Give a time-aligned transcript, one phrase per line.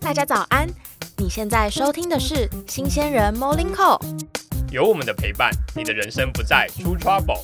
[0.00, 0.68] 大家早安！
[1.16, 4.00] 你现在收听的是新鲜人 Morning Call。
[4.70, 7.42] 有我们的陪伴，你的人生不再出 trouble。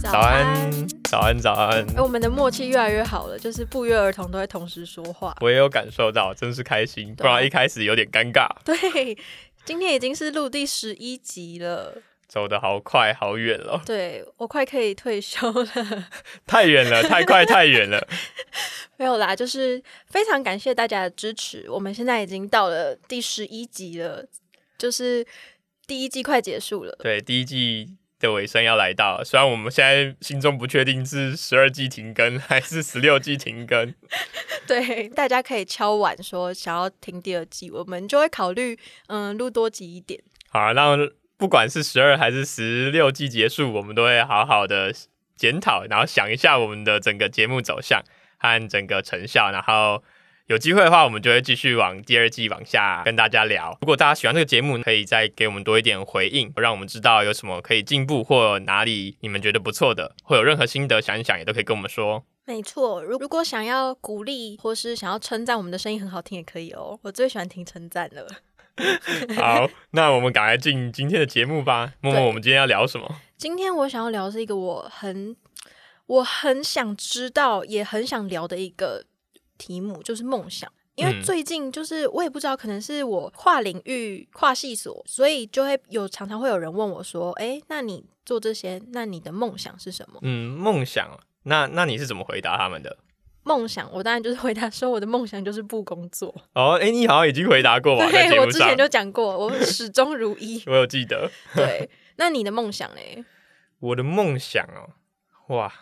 [0.00, 1.86] 早安，早安，早安！
[1.96, 5.36] 哎，我们的默契越来越好了，就是不约而同都会同时说话。
[5.40, 8.48] 我也有感受到，真是开心，不然一开始有点尴尬。
[8.64, 9.16] 对，
[9.64, 12.02] 今天已经是录第十一集了。
[12.30, 13.82] 走的好快，好远了。
[13.84, 16.08] 对我快可以退休了，
[16.46, 18.06] 太远了，太快，太远了。
[18.96, 21.68] 没有啦，就是非常感谢大家的支持。
[21.68, 24.24] 我们现在已经到了第十一集了，
[24.78, 25.26] 就是
[25.88, 26.96] 第一季快结束了。
[27.00, 33.92] 对，第一季的尾声要来到，虽然我们现在心中不确定是十二季停更还是十六季停更。
[34.68, 40.22] 对，大家可以敲碗说想要听第二季，我们就会考虑嗯录多集一点。
[40.48, 40.96] 好，那。
[41.40, 44.92] 不管是十二还是十六季结束，我们都会好好的
[45.36, 48.02] 检讨，然后想一下我们的整个节目走向
[48.36, 50.02] 和整个成效，然后
[50.48, 53.74] 有机会的话，我们就会继续往第二季往下跟大家聊。
[53.80, 62.22] 如果大家喜欢这个节目，可以再给我们多一点回应，让我们知道有什么可以进步或哪里你们觉得不错的，或有任何心得想一想，也都可以跟我们说。
[62.44, 66.98] 没错，如如果想要鼓励或是想要称赞我们的声音很好听，也可以哦。
[67.02, 68.26] 我最喜欢听称赞了。
[69.36, 71.92] 好，那我们赶快进今天的节目吧。
[72.00, 73.16] 默默，我们今天要聊什么？
[73.36, 75.36] 今天我想要聊是一个我很
[76.06, 79.04] 我很想知道，也很想聊的一个
[79.58, 80.70] 题目，就是梦想。
[80.96, 91.18] 因为最近就是我也不知道，可能是我跨领域、跨系所，所以就会有常常会有人问我说：“哎，那你做这些，那你的梦想是什么？”嗯，梦想。
[91.44, 92.98] 那那你是怎么回答他们的？
[93.42, 96.34] 梦想，我当然就是回答说，我的梦想就是不工作。
[96.54, 98.08] 哦，哎，你好像已经回答过吧？
[98.12, 100.62] 对，我之前就讲过，我始终如一。
[100.66, 101.30] 我有记得。
[101.54, 103.24] 对，那你的梦想嘞？
[103.78, 104.92] 我的梦想哦，
[105.56, 105.72] 哇！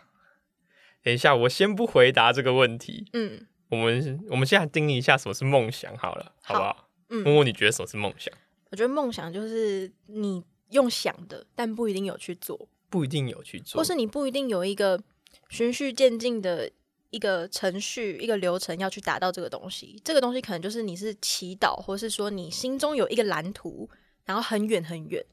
[1.02, 3.08] 等一下，我先不回答这个问题。
[3.12, 6.88] 嗯，我们我们现在定义一下什么是梦想好了，好不好？
[7.10, 8.32] 嗯，问问你觉得什么是梦想？
[8.70, 15.00] 我觉得梦想就是你用想的，但不一定有去做，不一定有去做，或是你不一定有一个
[15.48, 16.70] 循序渐进的。
[17.10, 23.88] 一个程序，一个流程要去达到这个东西，这个东西可能就是你是祈祷，或是说你心中有一个蓝图，
[24.24, 25.24] 然后很远很远。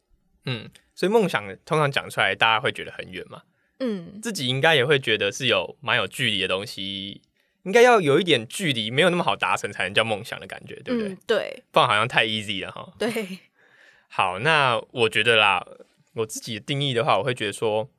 [0.46, 3.42] 嗯，所以梦想通常讲出来，大家会觉得很远嘛。
[3.80, 7.22] 嗯，自己应该也会觉得是有蛮有距离的东西，
[7.64, 11.18] 应该要有一点距离，没有那么好达成，才能叫梦想的感觉，对不对？
[11.28, 12.94] 对，不然好像太 easy 了哈。
[12.98, 13.40] 对，
[14.08, 15.66] 好，那我觉得啦，
[16.14, 17.90] 我自己的定义的话，我会觉得说，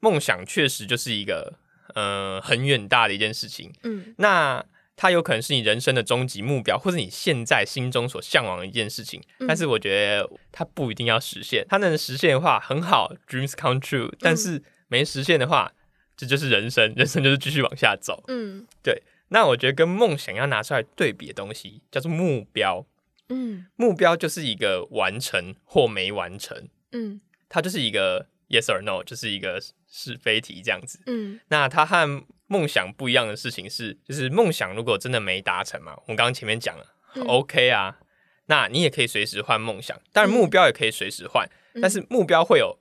[0.00, 1.60] 梦想确实就是一个。
[1.94, 4.64] 呃，很远大的一件事情，嗯，那
[4.96, 9.20] 它有可能是你人生的终极目标，或者你现在心中所向往的一件事情。
[9.48, 14.12] 但是我觉得它不一定要实现，它能实现的话很好，dreams come true。
[14.20, 15.72] 但是没实现的话，
[16.16, 18.22] 这就是人生，人生就是继续往下走。
[18.28, 19.02] 嗯，对。
[19.28, 22.86] 那我觉得跟梦想要拿出来对比的东西叫做目标。
[23.30, 26.68] 嗯，目标就是一个完成或没完成。
[26.92, 29.60] 嗯，它就是一个 yes or no，就是一个。
[29.94, 36.86] 是非题这样子，嗯，那它和梦想不一样的事情是，就是梦想如果真的没达成嘛，我们刚刚前面讲了
[37.26, 37.98] ，OK 啊，
[38.46, 41.46] 那你也可以随时换梦想，当然目标也可以随时换，
[41.82, 42.78] 但是目标会有，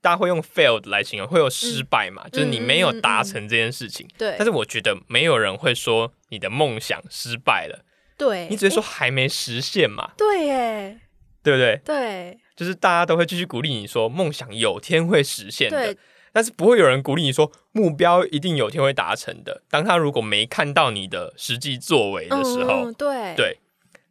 [0.00, 7.84] 大家会用 failed 来形容，会有失败嘛，就是你没有达成这件事情，对，但是我觉得没有人会说你的梦想失败了，
[8.16, 11.00] 对你只是说还没实现嘛，对耶，
[11.42, 11.80] 对不对？
[11.84, 15.96] 对，就是大家都会继续鼓励你说梦想有天会实现的。
[16.38, 19.60] 但是不会有人鼓励你说目标一定有天会达成的。
[19.68, 23.58] 当他如果没看到你的实际作为的时候，对对。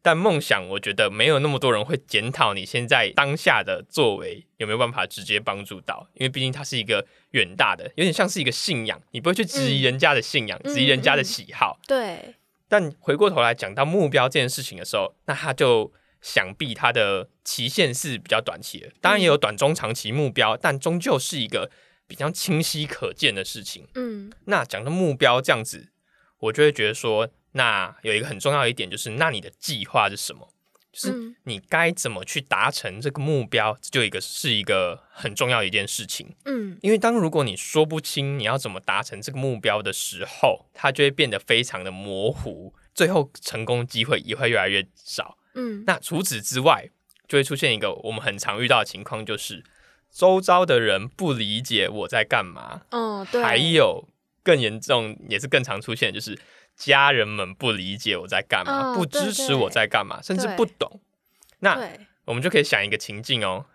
[0.02, 11.80] 但梦想，我觉得没有那么多人会检讨你现在当下的作为有没有办法直接帮助到，因为毕竟它是一个远大的，有点像是一个信仰，你不会去质疑人家的信仰，质疑人家的喜好。
[11.88, 12.36] 对。
[12.68, 21.72] 但回过头来讲到目标这件事情的时候，那他就想必他的期限是比较短期的，当然也有短中长期目标，但终究是一个。
[22.08, 25.90] 比较清晰可见的事情，嗯，那讲到目标这样子，
[26.40, 30.54] 我就会觉得说，那有一个很重要一点就是，那你的计划是什么？
[30.94, 46.90] 就是你该怎么去达成这个目标，就一个是一个很重要的一件事情，嗯，因为当如果你说不清你要怎么达成这个目标的时候，它就会变得非常的模糊，最后成功机会也会越来越少，嗯，那除此之外，
[47.28, 49.64] 就会出现一个我们很常遇到的情况，就是。
[50.12, 54.08] 周遭的人不理解我在干嘛，嗯，对，还有
[54.44, 56.40] 更严重，也是更常出现，就是
[56.76, 61.00] 家人们不理解我在干嘛，不支持我在干嘛，甚至不懂。
[61.60, 61.80] 那
[62.26, 63.66] 我们就可以想一个情境哦，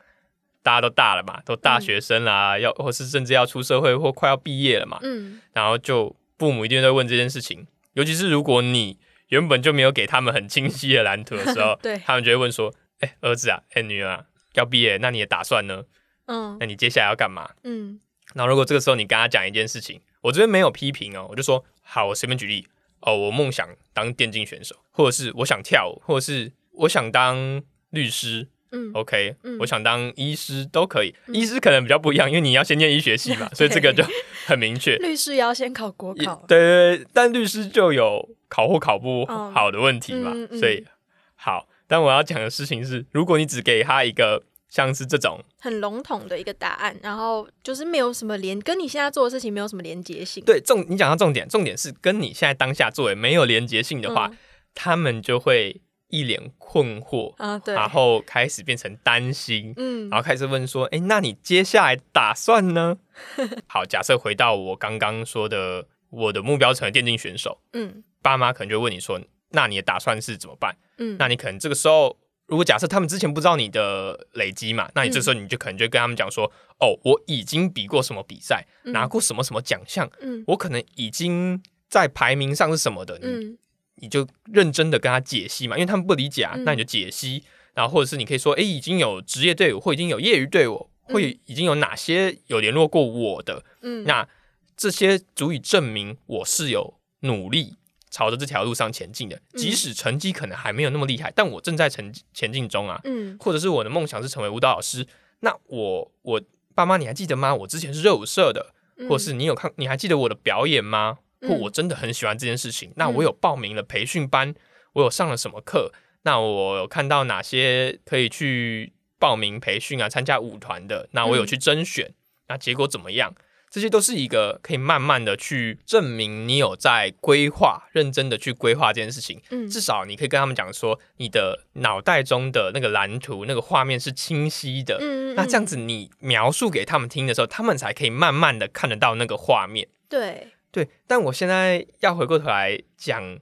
[0.62, 8.98] 大家都大了嘛，都大学生啦，要或是甚至要出社会或快要毕业了嘛，嗯，然后就父母一定会问这件事情，尤其是如果你
[9.28, 15.84] 原本就没有给他们很清晰的蓝图的时候， 对，他们就会问说，哎，儿子啊，哎，女儿要毕业，那你的打算呢？
[16.26, 17.50] 嗯，那你接下来要干嘛？
[17.64, 18.00] 嗯，
[18.34, 22.66] 然后如果这个时候你跟他讲一件事情，我这边没有批评哦，我就说好，我随便举例
[23.00, 34.04] 哦，我梦想当电竞选手，或者是我想跳舞，或者是我想当律师，嗯，OK，我想当医师都可以，医师可能比较不一样，因为你要先念医学系嘛， 所以这个就
[34.46, 34.96] 很明确。
[34.98, 40.86] 律师也要先考国考，对对对，但律师就有考或考不好的问题嘛，所以
[41.34, 41.68] 好。
[41.88, 44.44] 但我要讲的事情是，如果你只给他一个。
[44.72, 50.42] 像是这种很笼统的一个答案，然后就是没有什么连跟你现在做的事情没有什么连接性。
[50.46, 54.32] 对，重你讲到重点，重点是跟你现在当下做的没有连接性的话，
[54.74, 62.96] 他们就会一脸困惑啊，对，然后开始变成担心，嗯，然后开始问说，哎，那你接下来打算呢？
[63.68, 69.20] 好，假设回到我刚刚说的，我的目标成为电竞选手，嗯，爸妈可能就问你说，
[69.50, 70.74] 那你的打算是怎么办？
[70.96, 72.16] 嗯，那你可能这个时候。
[72.52, 76.44] 如果假设他们之前不知道你的累积嘛，那你这时候你就可能就跟他们讲说
[76.80, 83.56] ：“哦，我已经比过什么比赛，拿过什么什么奖项，嗯，我可能已经在排名上是什么的。”嗯，
[83.94, 93.64] 你就认真的跟他解析嘛，因为他们不理解啊，那你就解析，然后或者是你可以说：“哎，已经有职业队伍，或已经有业余队伍，会已经有哪些有联络过我的？
[93.80, 94.28] 嗯，那
[94.76, 97.76] 这些足以证明我是有努力。”
[98.12, 103.00] 朝着这条路上前进的，即使成绩可能还没有那么厉害，但我正在成前进中啊。
[103.04, 105.04] 嗯，或者是我的梦想是成为舞蹈老师，
[105.40, 106.40] 那我我
[106.74, 107.54] 爸妈你还记得吗？
[107.54, 108.74] 我之前是热舞社的，
[109.08, 111.18] 或是你有看你还记得我的表演吗？
[111.40, 114.54] 或我真的很喜欢这件事情，那我有报名了培训班，
[114.92, 115.90] 我有上了什么课？
[116.22, 120.08] 那我有看到哪些可以去报名培训啊？
[120.08, 122.12] 参加舞团的，那我有去甄选，
[122.46, 123.34] 那结果怎么样？
[123.72, 129.40] 这些都是一个可以慢慢的去证明你有在规划，认真的去规划这件事情。
[129.48, 134.98] 嗯，至少你可以跟他们讲说，你的脑袋中的那个蓝图、那个画面是清晰的。
[135.00, 139.88] 嗯那这样子你描述给他们听的时候，他们才可以慢慢的看得到那个画面。
[140.06, 140.86] 对对。
[141.06, 143.38] 但我现在要回过头来讲，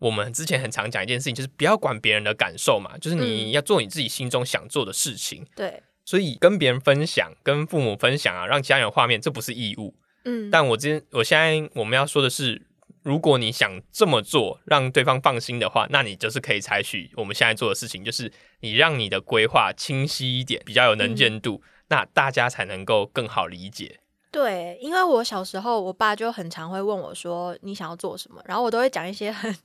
[0.00, 5.46] 我们之前很常讲一件事情，就是不要管别人的感受嘛，就是你要做你自己心中想做的事情。
[5.56, 5.82] 对。
[6.10, 9.94] 所以跟别人分享，跟父母分享啊，让家人有画面，这不是义务。
[10.24, 12.66] 嗯，但我今我现在我们要说的是，
[13.04, 24.00] 如果你想这么做，让对方放心的话，那你就是可以采取我们现在做的事情，就是你让你的规划清晰一点，比较有能见度，那大家才能够更好理解。
[24.32, 29.56] 对，因为我小时候，我爸就很常会问我说：“你想要做什么？”然后我都会讲一些很。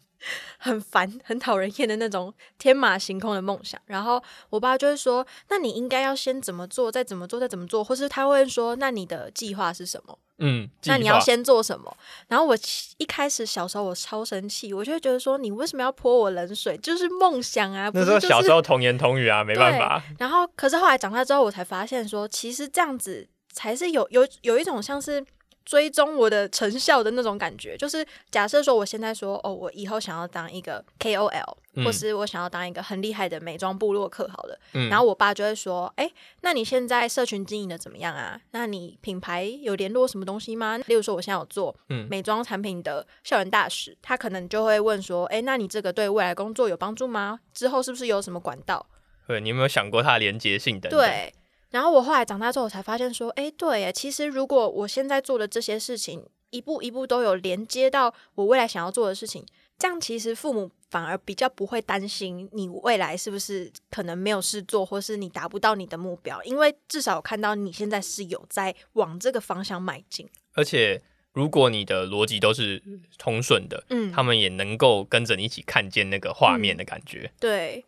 [0.58, 11.96] 很烦、很讨人厌的那种天马行空的梦想，然后我爸就会说：“那你应该要先怎么做，再怎么做，再怎么做。”或是他会说：“那你的计划是什么？”嗯，那你要先做什么？
[12.28, 12.58] 然后我
[12.98, 16.78] 一开始小时候我超生气，我就会觉得说：“你为什么要泼我冷水？
[16.80, 20.04] 就是梦想啊！”那时候小时候童言童语啊，没办法。
[20.20, 25.26] 然后，可是后来长大之后，我才发现说，其实这样子才是有有有一种像是。
[25.66, 34.60] 追踪我的成效的那种感觉，就是假设说我现在说哦，我以后想要当一个 KOL，或是我想要当一个很厉害的美妆部落客，好了，
[34.90, 36.10] 然后我爸就会说，哎，
[36.42, 38.40] 那你现在社群经营的怎么样啊？
[38.52, 40.78] 那你品牌有联络什么东西吗？
[40.86, 41.76] 例如说我现在有做
[42.10, 47.40] 美妆产品的校园大使，他可能就会问说，哎，那你这个对未来工作有帮助吗？
[47.54, 48.86] 之后是不是有什么管道？
[49.28, 50.90] 对，你有没有想过它的连接性的？
[50.90, 51.34] 对。
[51.76, 59.46] 然后我后来长大之后，我才发现说，哎，对，其实如果我现在做的这些事情，一步一步都有连接到我未来想要做的事情，
[59.78, 70.26] 这样其实父母反而比较不会担心你未来是不是可能没有事做，或是你达不到你的目标，因为至少看到你现在是有在往这个方向迈进。
[70.54, 71.02] 而且，
[71.34, 72.82] 如果你的逻辑都是
[73.18, 77.30] 通顺的，嗯，他们也能够跟着你一起看见那个画面的感觉。
[77.38, 77.84] 对。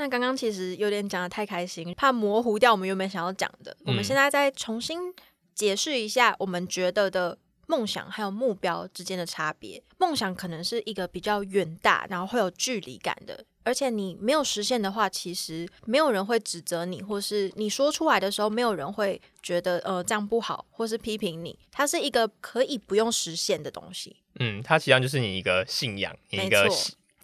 [0.00, 3.76] 那刚刚其实有点讲的太开心，怕模糊掉我们原本想要讲的。
[3.84, 4.98] 我们现在再重新
[5.54, 9.82] 解释一下，我们觉得的梦想还有目标之间的差别。
[9.98, 21.58] 梦想可能是一个比较远大，然后会有距离感的，而且你没有实现的话，其实没有人会指责你，或是你说出来的时候，没有人会觉得呃这样不好，或是批评你。
[21.70, 24.16] 它是一个可以不用实现的东西。
[24.36, 26.66] 嗯，它实际上就是你一个信仰，一个。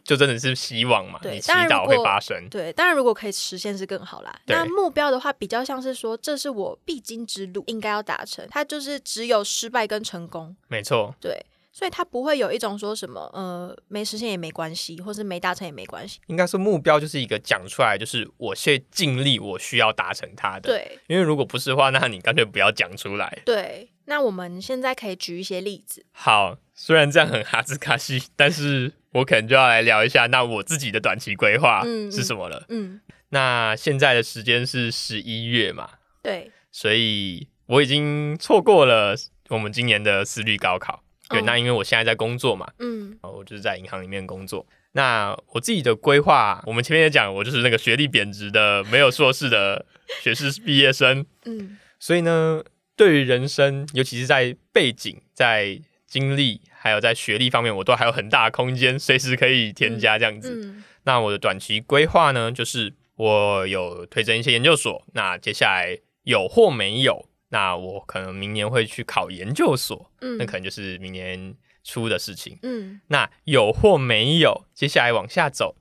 [0.06, 1.18] 就真的是希望嘛？
[1.25, 2.48] 你祈祷会发生。
[2.48, 4.38] 对，当然如果可以实现是更好啦。
[4.46, 8.46] 那目标的话，比较像是说，这是我必经之路，应该要达成。
[8.50, 10.54] 它就是只有失败跟成功。
[10.68, 11.12] 没错。
[11.20, 16.20] 对，所以它不会有一种说什么呃没实现也没关系，或是没达成也没关系。
[16.28, 20.70] 应该说目标就是一个讲出来，就是我现尽力我需要达成它的。
[20.70, 23.42] 对，因为如果不是的话，那你干脆不要讲出来。
[23.44, 26.06] 对，那我们现在可以举一些例子。
[26.12, 31.82] 好，虽然这样很哈兹卡西，但是我可能就要来聊一下，那我自己的短期规划
[32.12, 32.64] 是什么了。
[32.68, 35.88] 嗯，那现在的时间是十一月嘛？
[36.23, 39.16] 对，所以我已经错过了
[39.49, 41.02] 我们今年的私立高考。
[41.30, 44.66] 对，那因为我现在在工作嘛，嗯，我就是在银行里面工作。
[44.92, 49.87] 那我自己的规划，我们前面也讲，我就是那个学历贬值的、没有硕士的
[50.23, 52.62] 学士毕业生，嗯，所以呢，
[52.94, 60.75] 对于人生，尤其是在背景、在经历，还有在学历方面，我都还有很大的空间，随时可以添加这样子。
[61.04, 67.28] 那我的短期规划呢，就是我有推荐一些研究所，那接下来有或没有。
[67.50, 75.76] 那我可能明年会去考研究所，嗯，那可能就是明年初的事情，嗯，那有或没有，接下来往下走，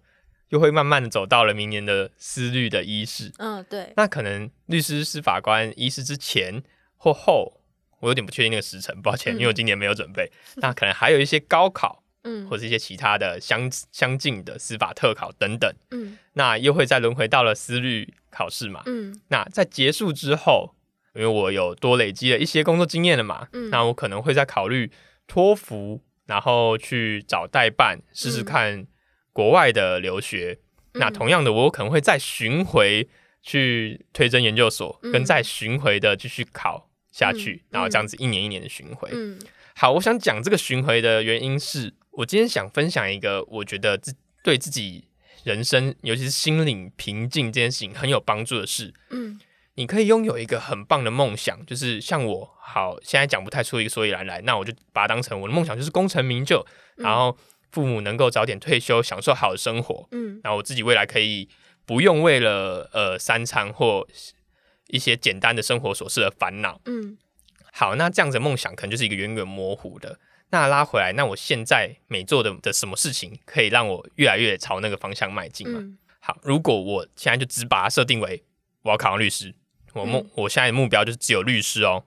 [0.47, 6.61] 就会慢慢的走到了明年的思律的医师，嗯，对，那可能律师、司法官、医师之前
[6.97, 7.61] 或后，
[7.99, 20.73] 我有点不确定那个时辰，抱歉，因为我今年没有准备，那可能还有一些高考，嗯，或者一些其他的相相近的司法特考等等，嗯，那又会再轮回到了思律考试嘛，嗯，那在结束之后。
[21.15, 24.91] 因为我有多累积了一些工作经验了嘛，嗯那我可能会再考虑
[25.25, 28.85] 托福，然后去找代办试试看
[29.31, 30.59] 国外的留学。
[30.95, 33.07] 那同样的，我可能会再巡回
[33.41, 39.09] 去推甄研究所，跟再巡回的继续考下去，然后这样子一年一年的巡回。
[39.73, 45.05] 好，我想讲这个巡回的原因是，我今天想分享一个我觉得自对自己
[45.45, 48.93] 人生，尤其是心灵平静这件事情很有帮助的事。
[49.11, 49.39] 嗯。
[49.77, 57.37] 你可以拥有一个很棒的梦想，就是像我，好，现在讲不太出一个所以然来，那我就把它当成我的梦想，就是功成名就，然后
[57.73, 61.49] 父母能够早点退休，享受好的生活，嗯，然后我自己未来可以
[61.85, 64.07] 不用为了呃三餐或
[64.87, 67.17] 一些简单的生活琐事的烦恼，嗯，
[67.71, 75.81] 好，那这样子梦想可能就是一个远远模糊的，那拉回来，那我现在每做的的什么事情可以让我越来越朝那个方向迈进嘛？
[76.19, 78.43] 好，如果我现在就只把它设定为
[78.83, 79.53] 我要考上律师。
[79.93, 82.03] 我目我现在的目标就是只有律师哦，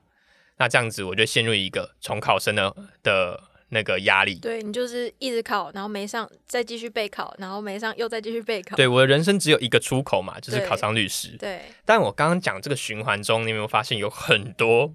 [0.59, 4.37] 那这样子我就陷入一个从考生的的那个压力。
[4.37, 8.77] 对你就是一直考，然后没上，再继续备考，然后没上又再继续备考。
[8.77, 11.37] 对，我的人生只有一个出口嘛，就是考上律师。
[11.39, 11.63] 对。
[11.85, 14.95] 但我刚刚讲这个循环中，你有没有发现有很多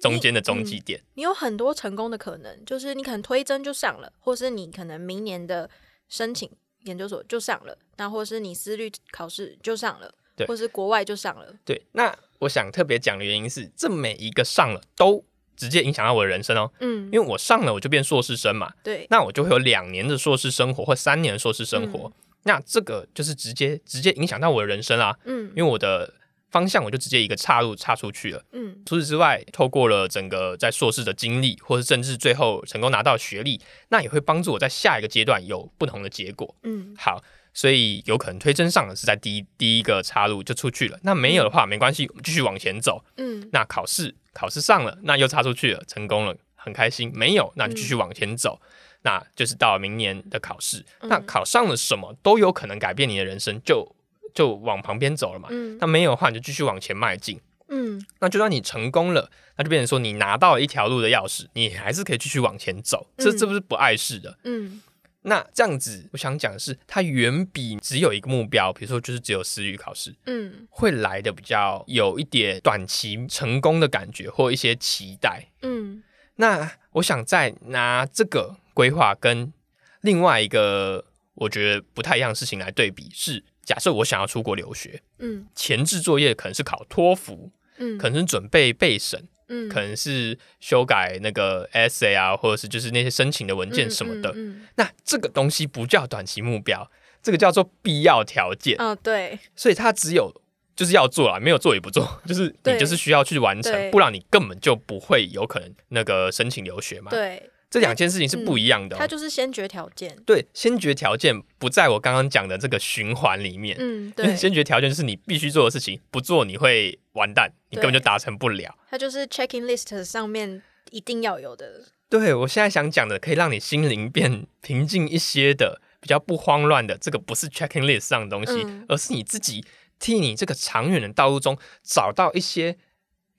[0.00, 1.00] 中间的中继点？
[1.14, 5.68] 你有很多成功的可能，就是你可能推甄就上了，或是你可能明年的
[6.08, 6.50] 申请
[6.84, 10.14] 研究所就上了，那或是你私律考试就上了。
[10.36, 11.54] 对，或是国外就上了。
[11.64, 15.24] 对，那我想特别讲的原因是，这每一个上了都
[15.56, 16.70] 直接影响到我的人生哦。
[16.80, 18.72] 嗯，因为我上了，我就变硕士生嘛。
[18.82, 22.12] 对，那我就会有两年的硕士生活或三年的硕士生活。
[22.44, 25.16] 那这个就是直接直接影响到我的人生啊。
[25.24, 26.12] 嗯，因为我的
[26.50, 28.44] 方向我就直接一个岔路岔出去了。
[28.52, 36.54] 嗯，除此之外，透过了整个在硕士的经历，或是甚至最后成功拿到学历，那也会帮助我在下一个阶段有不同的结果。
[36.62, 37.22] 嗯，好。
[37.56, 43.04] 所以有可能推甄上的是在第一第一个岔路就出去了，那没有的话没关系，我们继续往前走。
[43.16, 47.10] 嗯，那考试考试上了，那又插出去了，成功了，很开心。
[47.14, 48.60] 没有，那就继续往前走，
[49.02, 50.84] 那就是到明年的考试。
[51.02, 53.94] 那考上了什么都有可能改变你的人生，就
[54.34, 55.48] 就往旁边走了嘛。
[55.50, 57.40] 嗯，那没有的话你就继续往前迈进。
[57.68, 63.06] 嗯，那就算你成功了，那就变成说你拿到了一条路的钥匙，你还是可以继续往前走。
[63.16, 64.36] 这这不是不碍事的。
[64.44, 64.82] 嗯。
[65.26, 76.02] 那这样子，我想讲的是，它远比只有一个目标，比如说就是只有私语考试，嗯，会来的比较有一点短期成功的感觉，或一些期待，嗯。
[76.36, 79.52] 那我想再拿这个规划跟
[80.00, 81.04] 另外一个
[81.34, 89.26] 我觉得不太一样的事情来对比，是假设我想要出国留学，嗯，前置作业可能是考托福，嗯，可能是准备备审。
[89.54, 94.34] 嗯，可能是修改那个 essay 啊，或者是就是那些申请的文件什么的。
[94.76, 96.90] 那这个东西不叫短期目标，
[97.22, 98.76] 这个叫做必要条件。
[98.78, 99.38] 嗯，对。
[99.54, 100.32] 所以它只有
[100.74, 107.10] 就是要做啊，没有做也不做， 就是你就是需要去完成，不然你根本就不会有可能那个申请留学嘛。
[107.10, 107.50] 对。
[107.74, 110.16] 这两件事情是不一样的，它就是先决条件。
[110.24, 113.76] 对，先决条件不在我刚刚讲的这个循环里面。
[113.80, 114.36] 嗯，对。
[114.36, 118.78] 先决条件就是你必须做的事情，不做你会完蛋，你根本就达成不了。
[118.88, 120.62] 它就是 checking list 上面
[120.92, 121.82] 一定要有的。
[122.08, 129.64] 对，我现在想讲的，可以让你心灵变平静一些的，比较不慌乱的，这个不是 checking list 上的东西，而是你自己
[129.98, 132.76] 替你这个长远的道路中找到一些。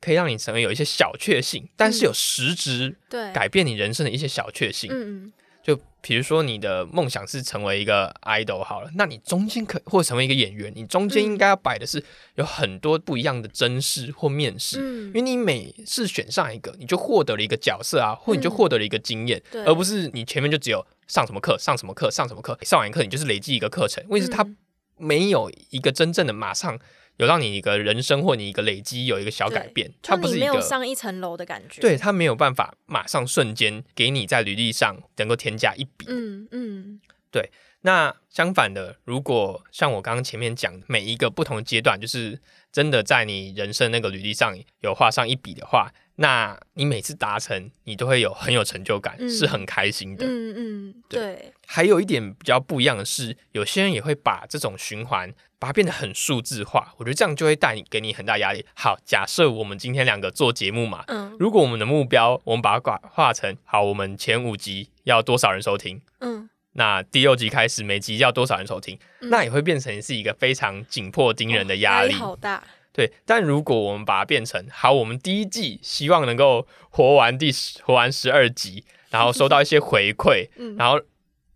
[0.05, 2.95] 可以让你成为有一些小确幸，但是有实质
[3.33, 4.91] 改变你人生的一些小确幸。
[4.91, 5.33] 嗯嗯。
[5.63, 12.03] 就比如说你的梦想是成为一个 idol 好了，那你中间可或成为一个演员，你中间应该要摆的是
[12.35, 15.07] 有很多不一样的真试或面试，嗯。
[15.07, 19.65] 因为你每次选上一个，你就获得了一个角色啊，或你就获得了一个经验，对。
[19.65, 24.55] 而不是你前面就只有上什么课、上什么课、上什么课，上完课你就是累积一个课程，问题是它嗯。
[24.97, 26.79] 没有一个真正的马上
[27.17, 31.81] 有让你一个人生或你一个累积有一个小改变，它不是没有上一层楼的感觉。
[31.81, 36.05] 对，它没有办法马上瞬间给你在履历上能够添加一笔。
[36.07, 36.99] 嗯嗯
[37.31, 42.41] 对那相反的，如果像我刚刚前面讲，每一个不同的阶段，就是
[42.75, 50.25] 真的在你人生那个履历上有画上一笔的话，那你每次达成，你都会有很有成就感，嗯是很开心的。
[50.25, 58.65] 嗯嗯，对，还有一点比较不一样的是，有些人也会把这种循环把它变得很数字化，我觉得这样就会带你给你很大压力。
[58.75, 66.01] 好，假设我们今天两个做节目嘛，嗯如果我们的目标，我们把它画画成好，我们前五集要多少人收听？
[66.19, 68.97] 嗯那第六集开始，每集要多少人收听？
[69.21, 72.13] 嗯那也会变成是一个非常紧迫惊人的压力。
[72.13, 72.63] 好大。
[72.93, 81.01] 对，但如果我们把它变成好，我们第一季希望能够活完第十活完十二集，然后收到一些回馈， 嗯然后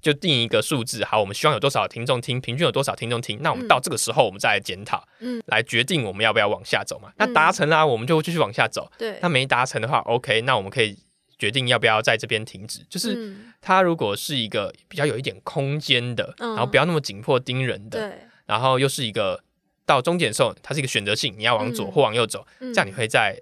[0.01, 7.11] 就定一个数字，好，我们希望有多少听众听，平均有多少听众听，那我们嗯到这个时候，我们再来检讨，嗯来决定我们要不要往下走嘛。
[7.17, 10.97] 那嗯达成啦、我们就继续往下走；对那，没达成的话，OK，那我们可以
[11.39, 12.86] 决定要不要在这边停止。
[12.88, 19.43] 就是嗯它如果是一个比较有一点空间的，嗯然后不要那么紧迫盯人的，对，然后又是一个
[19.86, 23.41] 到终点的时候，它是一个选择性，你要往左嗯或往右走，这这样你会在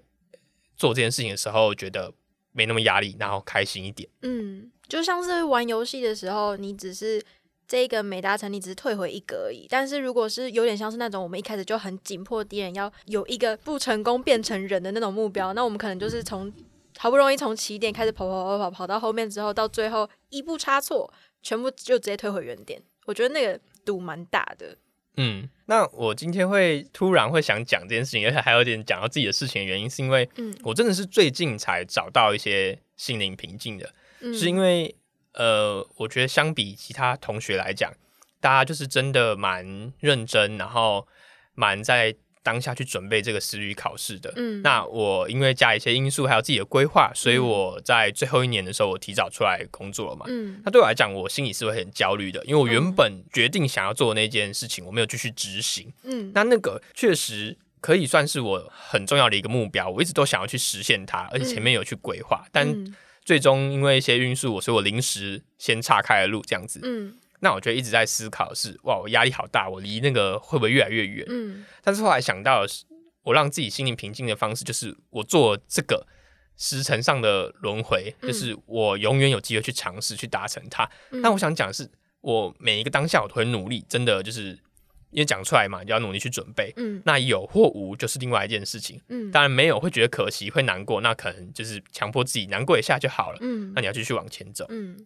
[0.77, 2.13] 做这件事情的时候觉得
[2.53, 4.07] 没那么压力，然后开心一点。
[4.21, 7.21] 嗯，就像是玩游戏的时候，你只是
[7.67, 9.67] 这一个没达成，你只是退回一格而已。
[9.69, 16.51] 但是如果是有点像是那种我们一开始就很紧迫敌人要有一个不成功变成人的那种目标，那我们可能就是从
[16.97, 21.11] 好不容易从起点开始跑跑跑跑跑到后面之后，到最后一步差错，
[21.41, 22.81] 全部就直接退回原点。
[23.05, 24.77] 我觉得那个赌蛮大的。
[25.15, 34.95] 嗯，那我今天会突然会想讲这件事情，而且还有点讲到自己的事情的原因，是因为嗯我真的是最近才找到一些心灵平静的，嗯，是因为
[35.33, 37.91] 呃，我觉得相比其他同学来讲，
[38.39, 41.07] 大家就是真的蛮认真，然后
[41.55, 44.31] 蛮在当下去准备这个私语考试的。
[44.35, 50.25] 嗯那我因为加一些因素，还有自己的规划，所以嗯我在最后一年的时候，我提早出来工作了嘛。
[50.29, 55.91] 嗯那对我来讲，我心里是会很焦虑的，因为我原嗯本决定想要做的那件事情，我没有继续执行。
[56.03, 66.79] 嗯那那个确实可以算是我很重要的一个目标，我一直都想要去实现它，而且前面有去规划，但嗯最终因为一些因素，所以我临时先岔开了路，这样子。
[66.83, 71.25] 嗯那我觉得一直在思考的是，哇，我压力好大，我离那个会不会越来越远？
[71.29, 72.85] 嗯但是后来想到的是，
[73.23, 76.05] 我让自己心灵平静的方式，就是我做这个
[76.57, 80.89] 时辰上的轮回，嗯就是我永远有机会去尝试去达成它。
[81.11, 81.89] 嗯但我想讲的是，
[82.21, 84.57] 我每一个当下我都很努力，真的就是
[85.11, 86.73] 因为讲出来嘛，就要努力去准备。
[86.77, 88.99] 嗯那有或无就是另外一件事情。
[89.09, 93.37] 嗯当然没有会觉得可惜，会难过，那可能就是强迫自己难过一下就好了。
[93.41, 94.65] 嗯那你要继续往前走。
[94.69, 94.97] 嗯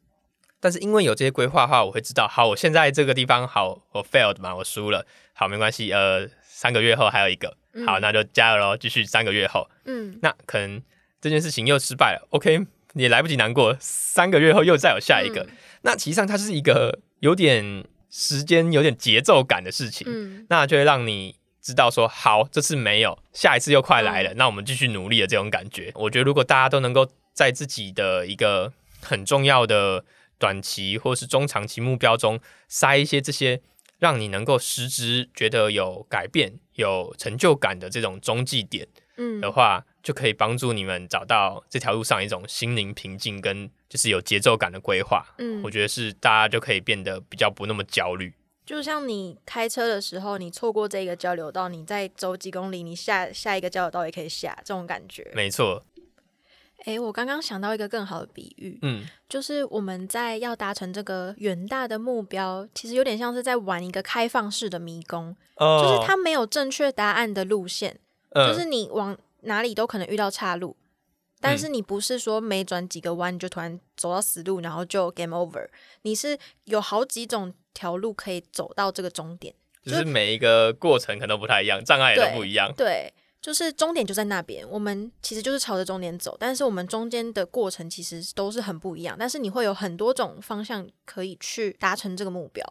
[0.61, 7.85] 但是因为有这些规划的话，我会知道，好，我现在这个地方好，我 failed 嘛，我输了，好，没关系，呃，三个月后还有一个，嗯。
[7.85, 10.17] 好，那就加油喽，继续三个月后，嗯。
[10.21, 10.81] 那可能
[11.19, 15.49] 这件事情又失败了，OK，也来不及难过，三个月后又再有下一个，嗯。
[15.81, 20.45] 那其实上它是一个有点时间、有点节奏感的事情，嗯。
[20.49, 25.91] 那就会让你知道说，好，这次没有，下一次又快嗯来了，那我们继续努力的这种感觉。
[25.95, 28.71] 我觉得如果大家都能够在自己的一个
[29.01, 30.03] 很重要的
[30.41, 33.61] 短期或是中长期目标中塞一些这些，
[33.99, 45.23] 让你能够实质觉得有改变、有成就感的这种中继点嗯的话，就可以帮助你们找到这条路上一种心灵平静跟就是有节奏感的规划。
[45.37, 48.33] 嗯我觉得是大家就可以变得比较不那么焦虑。
[48.63, 55.29] 就像你开车的时候，你错过这个交流道，你再走几公里，你下下一个交流道也可以下，这种感觉。
[55.35, 55.83] 没错，
[56.85, 67.99] 诶，我刚刚想到一个更好的比喻，嗯就是我们在要达成这个远大的目标，其实有点像是在玩一个开放式的迷宫，哦就是它没有正确答案的路线，
[68.31, 70.75] 嗯就是你往哪里都可能遇到岔路。
[71.43, 75.67] 但是你不是说每转几个弯你就突然走到死路，然后就 game over。
[76.03, 79.51] 你是有好几种条路可以走到这个终点。
[79.83, 82.71] 就是每一个过程可能都不太一样，障碍也都不一样。
[82.77, 92.63] 对，就是终点就在那边，我们其实就是朝着终点走，但是我们中间的过程其实都是很不一样，但是你会有很多种方向可以去达成这个目标。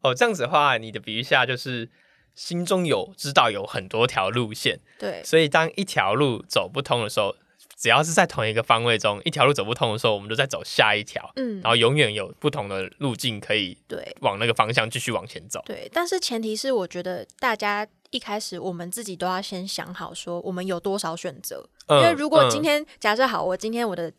[0.00, 1.90] 哦，这样子的话，你的比喻下就是
[2.34, 7.36] 心中有知道有很多条路线，对，所以当一条路走不通的时候，
[7.76, 15.62] 只要是在同一个方位中，一条路走不通的时候，我们就在走下一条，嗯，然后永远有不同的路径可以对往那个方向继续往前走。
[15.66, 24.12] 对，但是前提是我觉得大家一开始我们自己都要先想好，说我们有多少选择，因为如果今天假设好，我今天我的。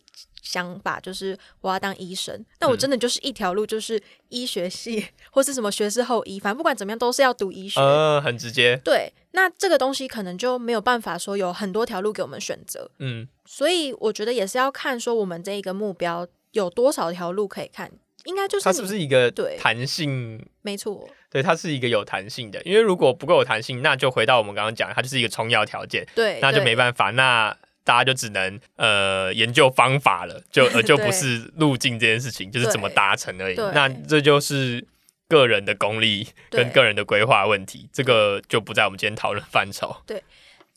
[0.45, 7.81] 想法就是我要当医生，那我真的就是一条路，就是医学系或是什么学士后医，反正不管怎么样都是要读医学。
[7.81, 8.79] 嗯，很直接。
[8.83, 12.87] 对，那这个东西可能就没有办法说有很多条路给我们选择。
[12.99, 17.91] 嗯，所以我觉得也是要看说我们这一个目标有多少条路可以看，
[18.25, 20.43] 应该就是它是不是一个对弹性？
[20.61, 26.05] 没错，对，它是一个有弹性的，因为如果不够有弹性，那就回到我们刚刚讲，它就是一个充要条件。
[26.13, 27.11] 对，那就没办法。
[27.11, 33.55] 那大家就只能呃研究方法了，就呃 就不是路径这件事情，就是怎么达成而已。
[33.55, 34.83] 那这就是
[35.29, 39.95] 个人的功力跟个人的规划问题，这个就不在我们今天讨论范畴。
[40.07, 40.23] 对，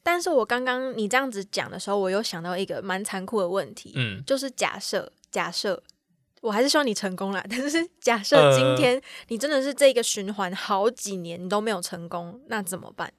[0.03, 5.83] 但是我刚刚你这样子讲的时候，我又想到一个蛮残酷的问题，嗯，就是假设假设
[6.41, 13.13] 我还是希望你成功啦， 但是假设今天你真的是这个循环好几年你都没有成功，那怎么办？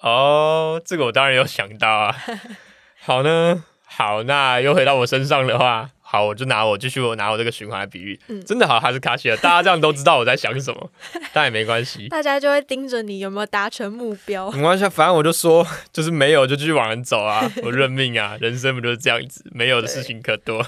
[0.00, 2.16] 哦，这个我当然有想到啊。
[3.00, 10.90] 好呢，好，那又回到我身上的话，好，我就拿我继续我拿我这个循环来比喻，真的好还是卡西尔，大家这样都知道我在想什么，
[11.32, 20.62] 但也没关系， 大家就会盯着你有没有达成目标，没关系，反正我就说就是没有就继续往前走啊，我认命啊，人生不就是这样子，没有的事情可多，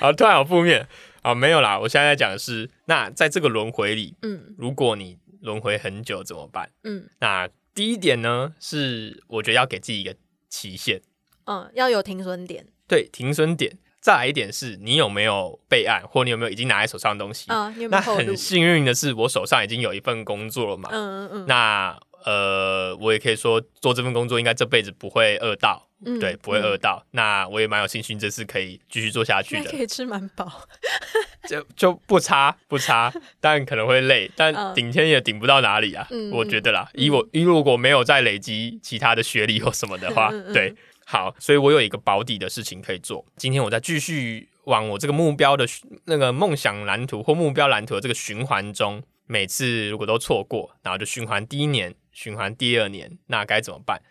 [0.00, 0.88] 好，突然好负面
[1.28, 6.70] 啊，没有啦，我现在在讲的是，那在这个轮回里，嗯，如果你轮回很久怎么办？
[6.84, 10.16] 嗯，那第一点呢是我觉得要给自己一个
[10.48, 11.02] 期限。
[11.44, 12.66] 嗯，要有停损点。
[12.86, 13.76] 对，停损点。
[14.00, 17.50] 再来一点是，你有没有备案，或你有没有已经拿在手上的东西？
[17.50, 20.88] 啊，那很幸运的是，我手上已经有一份工作了嘛。
[20.90, 21.46] 嗯嗯嗯。
[21.46, 25.87] 那呃，我也可以说，做这份工作应该这辈子不会饿到，
[26.20, 27.04] 对，不会饿到。
[27.10, 29.70] 那我也蛮有信心，这次可以继续做下去的。
[29.70, 30.66] 可以吃蛮饱，
[31.48, 36.06] 就就不差不差，但可能会累，但顶天也顶不到哪里啊。
[36.32, 40.74] 我觉得啦，以我以如果没有再累积其他的学历或什么的话， 对。
[41.10, 43.24] 好，所以我有一个保底的事情可以做。
[43.38, 45.66] 今天我再继续往我这个目标的
[46.04, 54.02] 那个梦想蓝图或目标蓝图的这个循环中，每次如果都错过，然后就循环第一年，循环第二年，那该怎么办？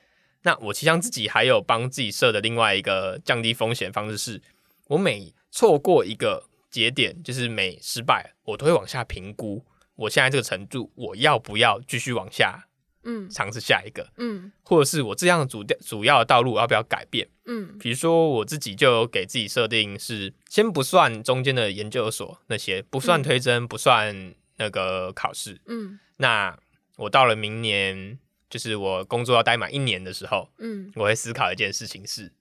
[0.48, 4.42] 那我其实自己还有帮自己设的另外一个降低风险方式是，
[4.88, 9.66] 我每错过一个节点，就是每失败，我都会往下评估，
[9.98, 12.64] 我现在这个程度，我要不要继续往下？
[13.04, 17.28] 嗯，尝试下一个，嗯，或者是我这样主主要的道路要不要改变？
[17.44, 26.58] 嗯，比如说我自己就有给自己设定是，先不算中间的研究所那些，不算推甄，不算那个考试，嗯，那
[26.96, 28.18] 我到了明年，
[28.50, 32.32] 就是我工作要待满一年的时候，嗯，我会思考一件事情是，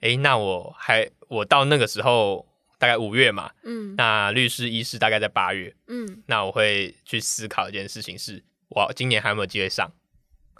[0.00, 2.46] 哎，那我还我到那个时候
[2.78, 9.92] 大概五月嘛，嗯，那律师、医师大概在八月，嗯，那我会去思考一件事情是，我今年还有没有机会上？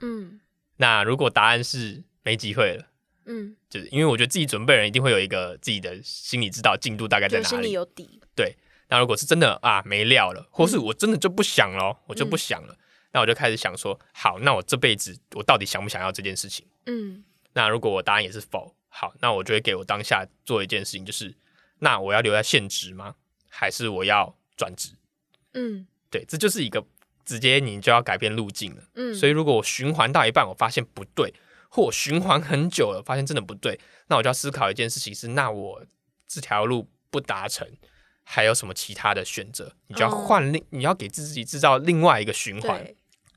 [0.01, 0.41] 嗯，
[0.77, 2.87] 那如果答案是没机会了，
[3.27, 8.21] 嗯，就是因为我觉得自己准备人一定会有一个自己的心理知道进度大概在哪里，心里有底。
[8.35, 8.57] 对，
[8.89, 12.77] 那如果是真的啊没料了，或是我真的就不想了，我就不想了，
[13.13, 16.67] 那我就开始想说，好，那我这辈子我到底想不想要这件事情？
[16.87, 21.35] 嗯，那如果我答案也是否，好，那我就会给我当下做一件事情，就是
[21.79, 23.15] 那我要留在现职吗？
[23.49, 24.93] 还是我要转职？
[25.55, 26.85] 嗯，对，这就是一个。
[27.23, 31.33] 直接你就要改变路径了，嗯，所以如果我循环到一半，我发现不对，
[31.69, 35.87] 或我循环很久了，发现真的不对，那我就要思考一件事情是，那我
[36.27, 37.69] 这条路不达成，
[38.25, 39.77] 还有什么其他的选择？
[39.87, 42.85] 你就要换另，你要给自己制造另外一个循环。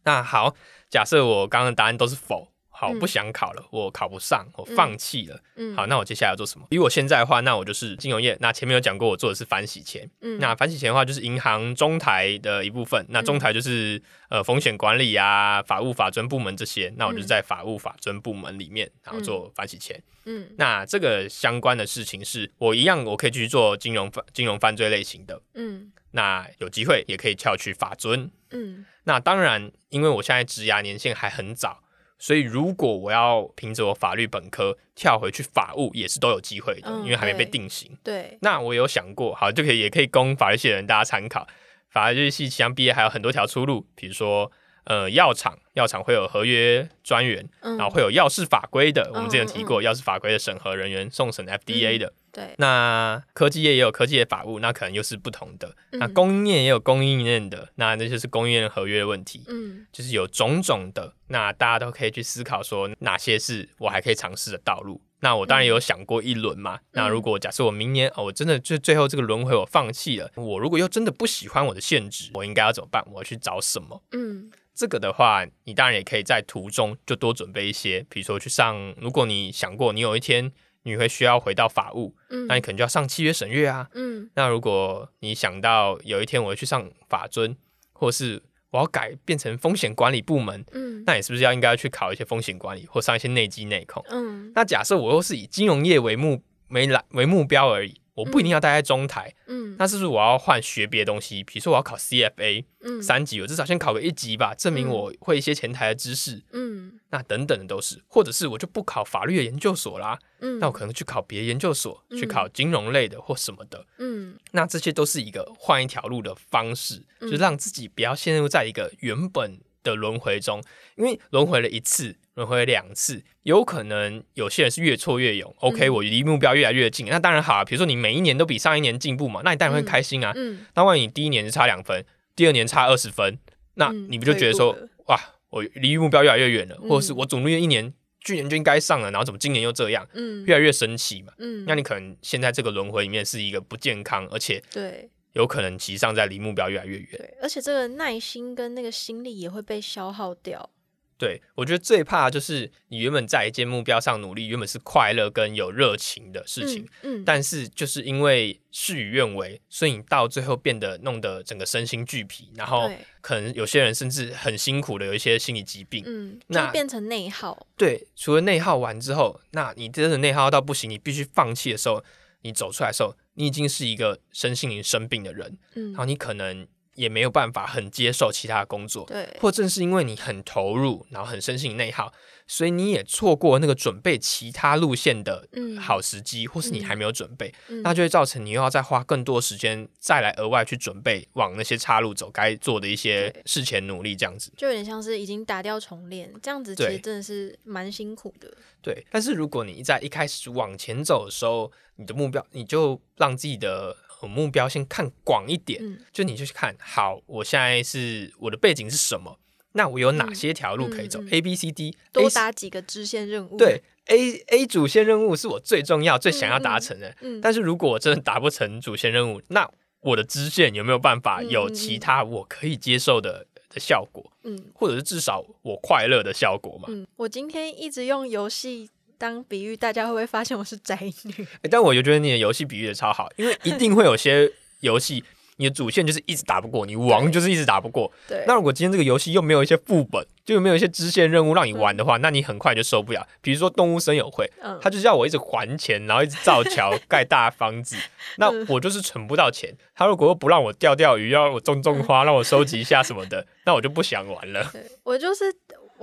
[0.04, 0.56] 那好，
[0.90, 2.50] 假设我刚刚的答案都是否。
[2.76, 5.40] 好，不想考了，我考不上，我放弃了。
[5.56, 6.66] 嗯，好，那我接下来要做什么？
[6.72, 8.36] 以我现在的话，那我就是金融业。
[8.42, 10.10] 那前面有讲过，我做的是反洗钱。
[10.22, 13.06] 嗯，那反洗钱的话，就是银行中台的一部分。
[13.10, 16.92] 那中台就是呃风险管理啊、法务法遵部门这些。
[16.98, 20.02] 那我就在法务法遵部门里面，然后做反洗钱。
[20.26, 25.40] 嗯，那这个相关的事情是我一样，我可以继续做金融犯金融犯罪类型的。
[25.54, 28.30] 嗯，那有机会也可以跳去法尊。
[28.50, 31.82] 嗯，那当然，因为我现在职涯年限还很早。
[32.20, 37.98] 所以，如果我要凭着我法律本科跳回去法务，也是都有机会的，因为还没被定型。
[38.02, 41.46] 对，那我有想过，好，就可以也可以供法律系的人大家参考。
[41.90, 44.50] 法律系即将毕业还有很多条出路，比如说，
[44.86, 52.14] 呃药厂，药厂会有合约专员，然后会有药事法规的，我们之前提过药事法规的审核人员，送审 FDA 的。
[52.32, 55.76] 对，那科技业也有科技业法务，那可能又是不同的。
[55.92, 59.44] 那供应链也有供应链的，那那就是供应链合约的问题。
[59.48, 65.00] 嗯，就是有种种的，那大家都可以去思考说哪些是我还可以尝试的道路。
[65.20, 66.80] 那我当然有想过一轮嘛。
[66.94, 73.06] 那如果假设我明年哦，我真的就最后这个轮回我放弃了，我如果又真的不喜欢我的限制，我应该要怎么办？
[73.12, 74.04] 我要去找什么？
[74.12, 78.94] 嗯，这个的话，你当然也可以在途中就多准备一些，比如说去上。
[79.00, 80.52] 如果你想过你有一天。
[80.86, 82.14] 你会需要回到法务，
[82.50, 83.88] 那你可能就要上契约审阅啊。
[83.94, 87.56] 嗯，那如果你想到有一天我会去上法尊，
[87.94, 94.04] 或是我要改变成风险管理部门，嗯，那你是不是要应该去考一些风险管理，或上一些内基内控？
[94.10, 98.02] 嗯，那假设我又是以金融业为目没来为目标而已。
[98.16, 101.44] 我不一定要待在中台，嗯，那是不是我要换学别的东西？
[101.44, 120.64] 比如说我要考 CFA，嗯，三级，我至少先考个一级吧，证明我会一些前台的知识，嗯，那等等的都是，或者是我就不考法律的研究所啦，嗯，那我可能去考别的研究所，去考金融类的或什么的，嗯，那这些都是一个换一条路的方式，就让自己不要陷入在一个原本的轮回中，
[120.96, 122.16] 因为轮回了一次。
[122.36, 125.56] 轮回两次，有可能有些人是越挫越勇。
[125.60, 127.64] OK，我离目标越来越近，那当然好啊。
[127.64, 130.34] 比如说你每一年都比上一年进步嘛，那你当然会开心啊。
[130.36, 130.66] 嗯。
[130.74, 132.04] 那万一你第一年是差两分，
[132.36, 133.38] 第二年差二十分，
[133.76, 135.20] 那你不就觉得说，哇，
[135.52, 140.04] 我离目标越来越远了，或者是我总努力一年，去年就应该上了，然后怎么今年又这样？
[140.16, 140.44] 嗯。
[140.48, 141.32] 越来越生气嘛。
[141.38, 141.66] 嗯。
[141.68, 147.10] 那你可能现在这个轮回里面是一个不健康，而且对，有可能其实上在离目标越来越远。
[147.12, 150.70] 对，而且这个耐心跟那个心力也会被消耗掉。
[151.16, 162.92] 对，我觉得最怕就是你原本在一件目标上努力，原本是快乐跟有热情的事情，嗯，但是就是因为事与愿违，所以你到最后变得弄得整个身心俱疲，然后
[163.22, 167.68] 可能有些人甚至很辛苦的有一些心理疾病，嗯，那变成内耗。
[167.78, 172.04] 对，除了内耗完之后，那你真的内耗到不行，你必须放弃的时候，
[172.44, 176.68] 你走出来的时候，你已经是一个身心灵生病的人，嗯，然后你可能。
[176.96, 182.14] 也没有办法很接受其他工作，对，或正是因为你很投入，然后很深信内耗，
[182.48, 185.48] 所以你也错过那个准备其他路线的
[185.80, 194.52] 好时机，或是你还没有准备，那就会造成你又要再花更多时间再来额外去准备往那些岔路走，该做的一些事前努力，这样子。
[194.56, 198.56] 就有点像是已经打掉重练，这样子其实真的是蛮辛苦的。
[198.82, 203.98] 对，但是如果你在一开始往前走的时候，你的目标你就让自己的。
[204.28, 209.40] 目标先看广一点，就你就去看好，我现在是我的背景是什么？
[209.74, 213.58] 那我有哪些条路可以走？A、B、C、D，多打几个支线任务。
[213.58, 217.16] 对，A A 主线任务是我最重要、最想要达成的。
[217.42, 219.68] 但是如果我真的达不成主线任务，那
[220.02, 224.32] 我的支线有没有办法有其他我可以接受的的效果？
[224.44, 226.86] 嗯，或者是至少我快乐的效果嘛？
[226.90, 228.90] 嗯，我今天一直用游戏。
[229.18, 231.48] 当比喻，大家会不会发现我是宅女？
[231.70, 235.24] 但我就觉得你的游戏比喻的超好，因为一定会有些游戏，
[235.58, 238.12] 你的主线就是一直打不过，你王就是一直打不过。
[238.28, 238.44] 对。
[238.48, 243.26] 那如果今天这个游戏又没有一些副本，就没有一些支线任务让你玩的话，那你很快就受不了。
[243.42, 244.50] 比如说动物森友会，
[244.82, 247.96] 他就是要我一直还钱，然后一直造桥、盖大房子，
[248.38, 249.74] 那我就是存不到钱。
[249.96, 254.72] 他如果又不让我钓钓鱼，要我种种花， 让我收集一下什么的，那我就不想玩了。
[255.04, 255.46] 我就是。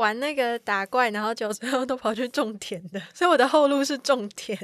[0.00, 4.58] 玩那个打怪，然后就最后都跑去种田的，所以我的后路是种田。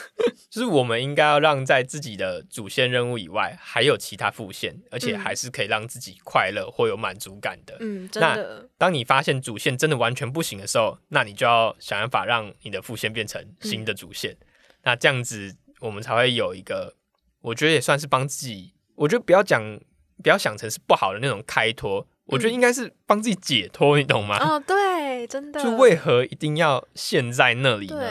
[0.50, 7.74] 就是我们应该要让在自己的主线任务以外，还有其他副线，而且还是可以让自己快乐或有满足感的。
[7.80, 8.68] 嗯，真的。
[8.76, 14.36] 当你发现主线真的完全不行的时候，那你就要想办法让你的副线变成新的主线。
[14.82, 16.94] 那这样子，我们才会有一个，
[17.40, 18.74] 我觉得也算是帮自己。
[18.96, 19.80] 我觉得不要讲，
[20.22, 22.06] 不要想成是不好的那种开脱。
[22.32, 24.38] 我觉得应该是帮自己解脱，你懂吗？
[24.38, 25.62] 哦，对，真的。
[25.62, 28.10] 就为何一定要陷在那里呢？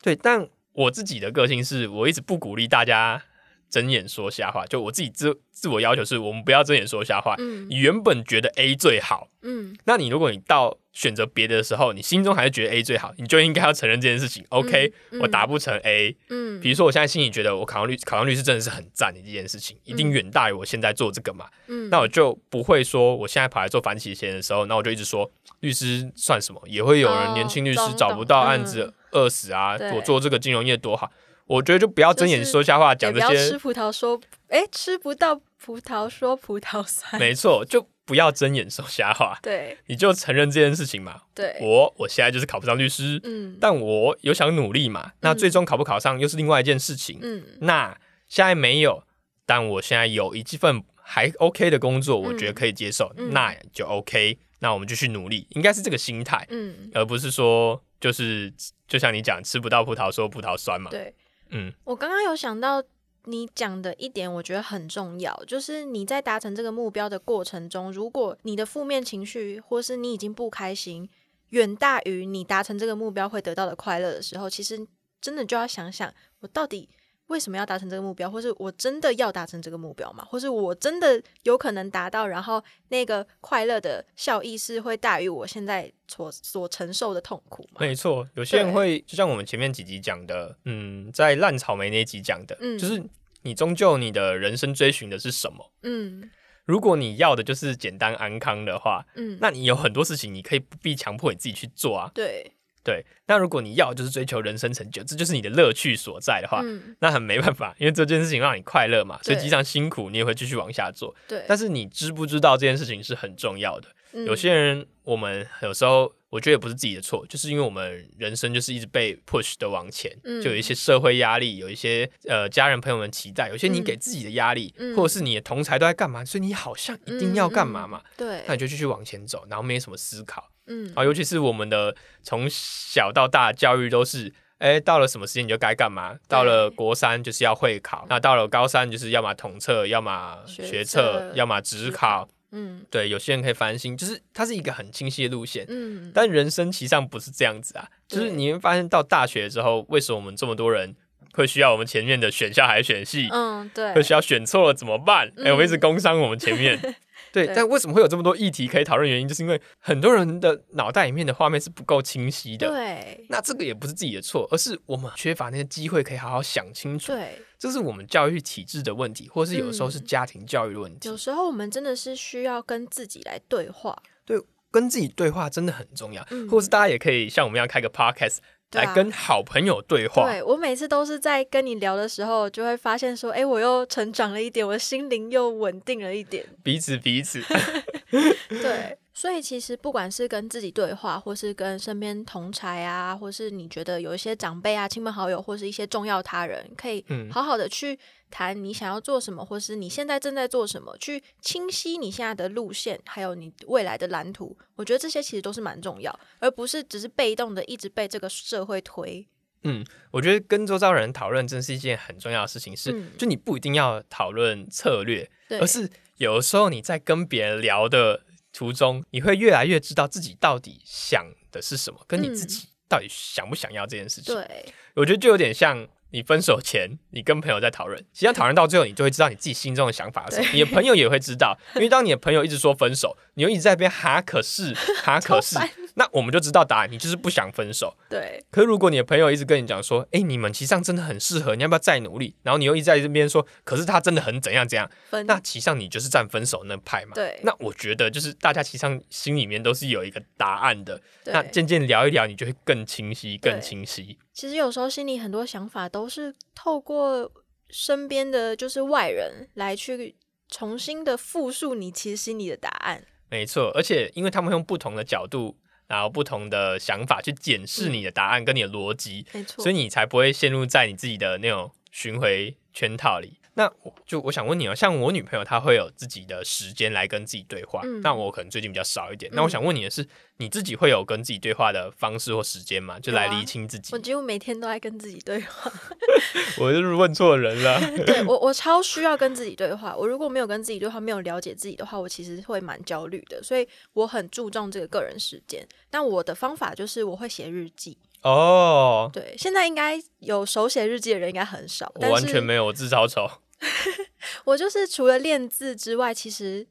[0.00, 3.22] 对，但我自己的个性是我一直不鼓励大家
[3.68, 4.64] 睁眼说瞎话。
[4.66, 7.34] 就我自己自自我要求是，我们不要睁眼说瞎话。
[7.38, 14.44] 嗯，你原本觉得 A 最好，嗯，那你如果你到选择别的的时候，你心中还是觉得 A 最好，你就应该要承认这件事情。
[14.50, 26.60] OK，我达不成 A，嗯，比如说我现在心里觉得我考上律考上律师真的是很赞的一件事情，一定远大于我现在做这个嘛，嗯，那我就不会说我现在跑来做反洗钱的时候，那我就一直说律师算什么？
[26.66, 29.76] 也会有人年轻律师找不到案子饿死啊！
[29.94, 31.10] 我做这个金融业多好，
[31.46, 37.88] 我觉得就不要睁眼说瞎话，讲这些吃葡萄说哎吃不到葡萄说葡萄酸，没错就。
[38.06, 41.22] 不要睁眼说瞎话，对，你就承认这件事情嘛。
[41.34, 45.10] 对，我我现在就是考不上律师，嗯，但我有想努力嘛。
[45.22, 47.42] 那最终考不考上又是另外一件事情，嗯。
[47.62, 49.02] 那现在没有，
[49.44, 54.38] 但我现在有一份还 OK 的工作，我觉得可以接受，那就 OK。
[54.60, 58.54] 那我们就去努力，应该是这个心态，嗯，而不是说就是
[58.86, 60.92] 就像你讲吃不到葡萄说葡萄酸嘛。
[60.92, 61.12] 对，
[61.50, 62.82] 嗯，我刚刚有想到
[63.24, 71.08] 你讲的一点，我觉得很重要，就是你在达成这个目标的过程中，如果你的负面情绪或是你已经不开心，
[71.50, 74.86] 远大于你达成这个目标会得到的快乐的时候，其实
[75.20, 76.88] 真的就要想想，我到底。
[77.28, 80.24] 为什么要达成这个目标，或是我真的要达成这个目标吗？
[80.30, 87.80] 或是我真的有可能达到，然后那个快乐的效益是会大于我现在所所承受的痛苦吗？
[87.80, 93.02] 没错，有些人会就像我们前面几集讲的，嗯，在烂草莓那集讲的，就是
[93.42, 95.72] 你终究你的人生追寻的是什么？
[95.82, 96.30] 嗯，
[96.64, 102.10] 如果你要的就是简单安康的话，嗯，那你有很多事情你可以不必强迫你自己去做啊。
[102.14, 102.52] 对。
[102.86, 106.62] 对，那如果你要就是追求人生成就，这就是你的乐趣所在的话，
[107.00, 111.12] 那很没办法，因为这件事情让你快乐嘛，所以即使辛苦，你也会继续往下做。
[111.26, 113.88] 对，但是你知不知道这件事情是很重要的？
[114.24, 128.00] 有些人，我们有时候我觉得也不是自己的错，就是因为我们人生就是一直被 push 的往前，就有一些社会压力，有一些呃家人朋友们期待，有些你给自己的压力，或者是你的同才都在干嘛，所以你好像一定要干嘛嘛？
[128.16, 130.48] 对，那你就继续往前走，然后没什么思考。
[130.66, 136.16] 嗯，啊，尤其是我们的从小到大教育都是，哎，到了什么时间你就该干嘛？
[136.28, 142.28] 到了国三就是要会考，那到了高三就是要么统测，要么学测，要么职考。
[142.52, 145.66] 嗯，对，有些人可以翻新，就是它是一个很清晰的路线。
[145.68, 150.94] 嗯，但人生其实上不是这样子啊，就是你会发现到大学之后，为什么我们这么多人
[151.32, 153.28] 会需要我们前面的选校还是选系？
[153.32, 155.30] 嗯，对，会需要选错了怎么办？
[155.44, 156.96] 哎，我一直工伤我们前面。
[157.44, 159.06] 对，但为什么会有这么多议题可以讨论？
[159.06, 162.68] 原因就是因为很多人的脑袋里面的画面是不够清晰的。
[162.68, 167.12] 对，那这个也不是自己的错，而是我们缺乏那些机会可以好好想清楚。
[167.12, 171.08] 对，这是我们教育体制的问题，或是有时候是家庭教育的问题。
[171.10, 174.02] 有时候我们真的是需要跟自己来对话。
[174.24, 176.26] 对，跟自己对话真的很重要。
[176.50, 178.38] 或是大家也可以像我们一样开个 podcast。
[178.72, 180.30] 来跟好朋友对话。
[180.30, 186.44] 对我每次都是在跟你聊的时候，就会发现说，哎，我又成长了一点，我的心灵又稳定了一点。
[186.62, 187.40] 彼此彼此。
[188.48, 197.98] 对，所以其实不管是跟自己对话，或是跟身边同才啊，或是你觉得有一些长辈啊、亲朋好友，或是一些重要他人，可以好好的去
[198.30, 204.54] 谈你想要做什么，或是你现在正在做什么，去清晰你现在的路线，还有你未来的蓝图。
[204.74, 209.26] 我觉得这些其实都是蛮重要，而不是只是被动的一直被这个社会推。
[209.62, 212.76] 嗯，我觉得跟周遭人讨论，真是一件很重要的事情。
[212.76, 218.20] 是，就你不一定要讨论策略，而是有时候你在跟别人聊的。
[218.56, 224.34] 途中，你会越来越知道自己到底想的是什么，跟你自己到底想不想要这件事情。
[224.34, 224.64] 对，
[224.94, 225.86] 我觉得就有点像。
[226.10, 230.48] 你分手前，你跟朋友在讨论，实际上讨论到最后，你就会知道你自己心中的想法是什么。
[230.54, 235.58] 你的朋友也会知道，因为当你的朋友一直说分手，你又一直在边哈，可是哈，可是，
[235.98, 237.96] 那我们就知道答案，你就是不想分手。
[238.10, 238.44] 对。
[238.50, 242.36] 可是如果你的朋友一直跟你讲说，哎，你们其实上真的很适合，你要不要再努力？
[242.42, 244.90] 然后你又一直在这边说，可是他真的很怎样怎样，
[245.24, 247.12] 那其实上你就是站分手那派嘛。
[247.14, 247.40] 对。
[247.42, 251.00] 那我觉得就是大家其实上心里面都是有一个答案的。
[251.24, 254.18] 那渐渐聊一聊，你就会更清晰，更清晰。
[254.34, 257.32] 其实有时候心里很多想法都是透过
[257.70, 260.14] 身边的就是外人来去
[260.48, 263.02] 重新的复述你其实心里的答案。
[263.28, 265.56] 没错，而且因为他们用不同的角度，
[265.86, 273.38] 然后不同的想法去检视你的答案跟你的逻辑，没错，所以你才不会陷入在你自己的那种巡回圈套里。
[273.58, 279.32] 那我就我想问你哦，像我女朋友她会有自己的时间来跟自己对话，那我可能最近比较少一点。
[279.34, 283.00] 那我想问你的是，你自己会有跟自己对话的方式或时间吗？
[283.00, 283.94] 就来厘清自己。
[283.94, 285.72] 我几乎每天都在跟自己对话。
[286.60, 287.80] 我就是问错人了。
[288.04, 289.96] 对我，我超需要跟自己对话。
[289.96, 293.42] 我如果没有跟自己对话，没有了解自己的话，我其实会蛮焦虑的。
[293.42, 295.66] 所以我很注重这个个人时间。
[295.88, 297.96] 但我的方法就是我会写日记。
[298.22, 301.90] 哦，对，现在应该有手写日记的人应该很少。
[301.94, 303.26] 我完全没有，我字超丑。
[304.44, 306.66] 我就是除了练字之外，其实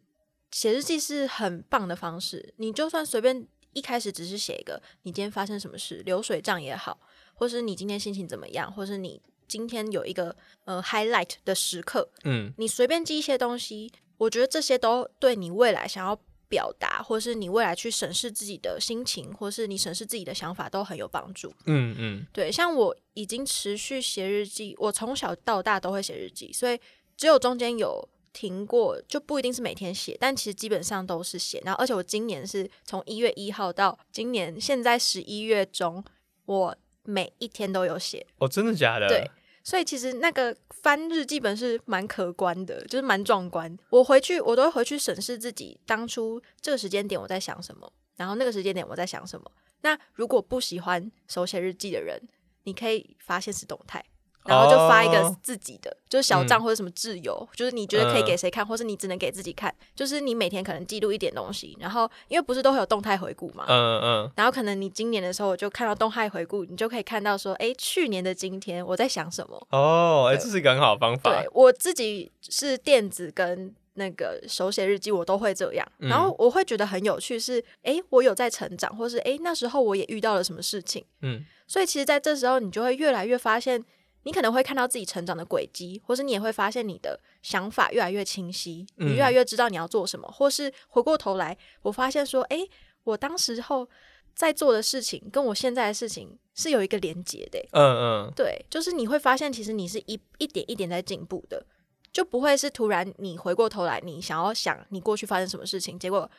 [0.52, 2.54] 写日记是很棒的方式。
[2.58, 7.00] 你就算随便一开始只是写一个你今天发生什么事，流水账也好，
[7.34, 16.20] 或是你今天心情怎么样，或是你今天有一个呃 highlight 的时刻，嗯，你随便记一些东西，我觉得这些都对你未来想要。
[16.56, 21.54] 表达，或是你未来去审视自己的心情，或是你审视自己的想法，都很有帮助。
[21.66, 26.80] 嗯嗯，对，像我已经持续写日记，我从小到大都会写日记，所以
[27.18, 31.62] 只有中间有停过，就不一定是每天写，但其实基本上都是写。
[31.66, 36.02] 然后，而且我今年是从一月一号到今年现在十一月中，
[36.46, 38.26] 我每一天都有写。
[38.38, 39.10] 哦，真的假的？
[39.10, 39.30] 对。
[39.66, 43.76] 所以其实那个翻日记本是蛮可观的，就是蛮壮观。
[43.90, 49.52] 我回去我都会回去审视自己当初这个时间点我在想什么，然后那个时间点我在想什么。
[49.82, 52.22] 那如果不喜欢手写日记的人，
[52.64, 54.06] 你可以发现实动态。
[54.46, 59.74] 然后就发一个自己的，就是小账或者什么自由，就是你觉得可以给谁看，或是你只能给自己看。
[59.96, 64.32] 就是你每天可能记录一点东西，然后因为不是都会有动态回顾嘛，嗯嗯。
[64.36, 69.68] 然后可能你今年的时候就看到动态回顾，你就可以看到说，哎，去年的今天我在想什么。
[69.72, 71.32] 哦，哎，这是一个很好的方法。
[71.32, 75.88] 对我自己是电子跟那个手写日记，我都会这样。
[75.98, 81.04] 然后我会觉得很有趣，是哎，我有在成长，或是哎那时候我也遇到了什么事情。
[81.22, 81.44] 嗯。
[81.68, 83.84] 所以其实在这时候，你就会越来越发现。
[84.26, 92.68] 你可能会看到自己成长的轨迹，或是你也会发现你的想法越来越清晰，你越来越知道你要做什么，或是回过头来，我发现说，哎，
[93.04, 93.88] 我当时候
[94.34, 97.60] 在做的事情跟我现在的事情是有一个连接的。
[97.72, 101.64] 嗯嗯，对，就是你会发现，其实你是一一点一点在进步的，
[102.12, 106.30] 就不会是突然你回过头来，你想要想你过去发生什么事情，结果。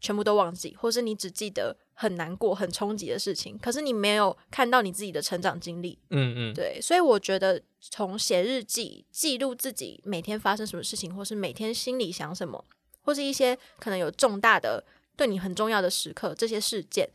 [0.00, 5.98] 全部都忘记，或是你只记得很难过、很冲击的事情，可是你没有看到你自己的成长经历。
[6.08, 12.64] 嗯嗯，对，所以我觉得从写日记记录自己每天发生什么事情，或是每天心里想什么，
[13.02, 14.82] 或是一些可能有重大的
[15.16, 17.08] 对你很重要的时刻，这些事件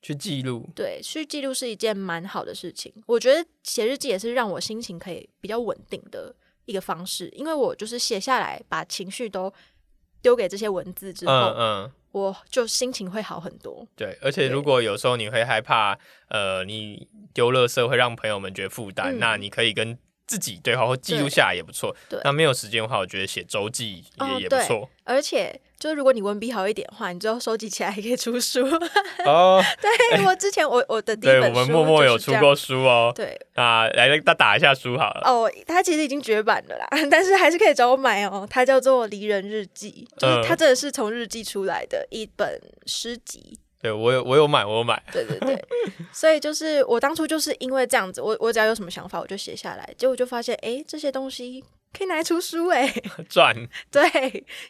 [0.00, 2.92] 去记录，对，去记录是一件蛮好的事情。
[3.06, 9.52] 我觉得写日记也是让我心情可以比较稳定的一个方式，因为我就是写下来，把情绪都
[10.22, 11.92] 丢给这些文字之后，嗯嗯。
[12.12, 13.86] 我就心情会好很多。
[13.96, 15.98] 对，而且如果有时候你会害怕，
[16.28, 19.96] 呃，你丢垃圾会让朋友们觉得负担，那你可以跟
[20.26, 21.94] 自己对话或记录下来也不错。
[22.08, 24.88] 对，那没有时间的话，我觉得写周记也也不错。
[25.04, 25.60] 而且。
[25.82, 28.64] 就是如果你文笔好一点的话，你最后收集起来还可以出书
[29.26, 29.60] 哦。
[29.82, 33.12] 对我之前我我的第一本书，我们默默有出过书哦。
[33.12, 35.22] 对啊，来打打一下书好了。
[35.24, 38.46] 哦，它其实已经绝版了啦， 但是还是可以找我买哦。
[38.48, 43.58] 它叫做《离人日记》，就是它真的是从日记出来的一本诗集。
[43.82, 45.02] 对我有我有买，我有买。
[45.12, 45.62] 对对对，
[46.12, 51.62] 所以就是我当初就是因为这样子，我我只要有什么想法，我就写下来，结果就发现，哎，这些东西。
[51.92, 52.90] 可以拿来出书哎，
[53.28, 53.54] 赚
[53.90, 54.02] 对，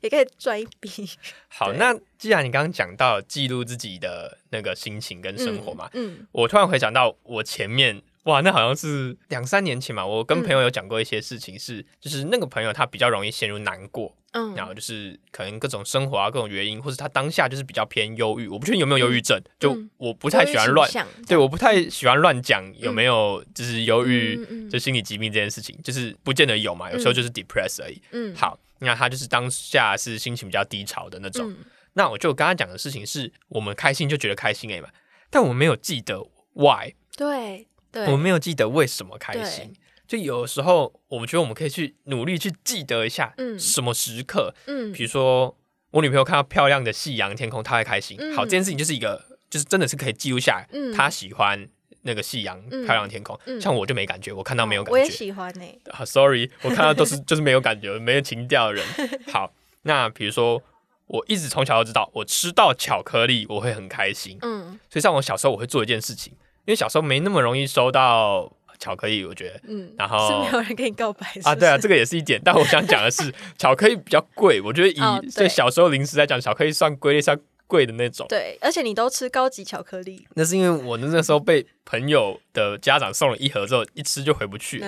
[0.00, 1.08] 也可以赚一笔。
[1.46, 8.02] 好，那既然你刚刚讲到记录自己的那个心情跟生活嘛，嗯，我突然回想到我前面。
[8.24, 10.06] 哇，那好像是两三年前嘛。
[10.06, 18.46] 我跟朋友有讲过一些事情，是就是那个朋友他比较容易陷入难过，嗯，然后就是可能各种生活啊各种原因，或者他当下就是比较偏忧郁。
[18.46, 20.88] 我不确定有没有忧郁症，就我不太喜欢乱，
[21.26, 28.00] 对，我不太喜欢乱讲有没有就是忧郁，就心理疾病这件事情，就是不见得有嘛，有时候就是 depress 而已。
[28.12, 31.52] 嗯，好，那他就是当下是心情比较低潮的那种。
[31.94, 34.88] 那我就跟他讲的事情是我们开心就觉得开心哎嘛，
[35.28, 36.94] 但我没有记得 why。
[37.16, 37.66] 对。
[38.08, 39.72] 我没有记得为什么开心，
[40.06, 45.56] 就有时候我们觉得我们可以去努力去记得一下，嗯，什么时刻，嗯，比如说
[45.90, 48.18] 我女朋友看到漂亮的夕阳天空，她会开心。
[48.34, 51.68] 好，这件事情就是一个，就是真的是可以记录下来，嗯，她喜欢
[52.02, 55.64] 那个夕阳漂亮天空，像我就没感觉，我看到没有感觉，我也喜欢呢。
[55.90, 58.84] 好，sorry，我看到都是 就是没有感觉，没有情调的人。
[59.32, 60.62] 好，那比如说
[61.06, 66.34] 我一直从小都知道，我吃到巧克力我会很开心，嗯，所以像我小时候我会做一件事情。
[66.64, 72.40] 因为小时候没那么容易收到巧克力，我觉得，嗯，然后是没有人跟你告白啊，对啊，这个也是一点。
[72.44, 75.00] 但我想讲的是， 巧克力比较贵，我觉得以
[75.34, 78.26] 对小时候零食来讲，巧克力算归类算贵的那种。
[78.28, 84.84] 对，而且你都吃高级巧克力，那是因为我那那时候被朋友的家长送了一盒之后，一吃就回不去。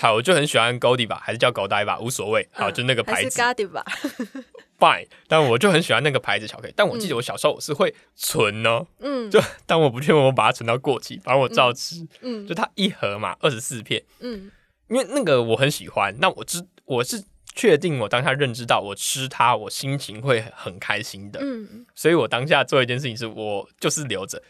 [0.00, 2.48] 好，我就很喜欢高迪吧，还是叫高呆吧，无所谓。
[2.52, 3.40] 好，就那个牌子。
[4.78, 6.72] fine，但我就很喜欢那个牌子巧克力。
[6.76, 14.50] 但我记得我小时候我是会存哦，嗯， 就但我不确定我把它存到过期，反正我照吃，嗯，就它一盒嘛，二十四片，嗯，
[14.88, 17.24] 因为那个我很喜欢，那我知我是
[17.54, 24.42] 确定我当下认知到我吃它，我心情会很开心的，嗯，所以我当下做一件事情是我就是留着，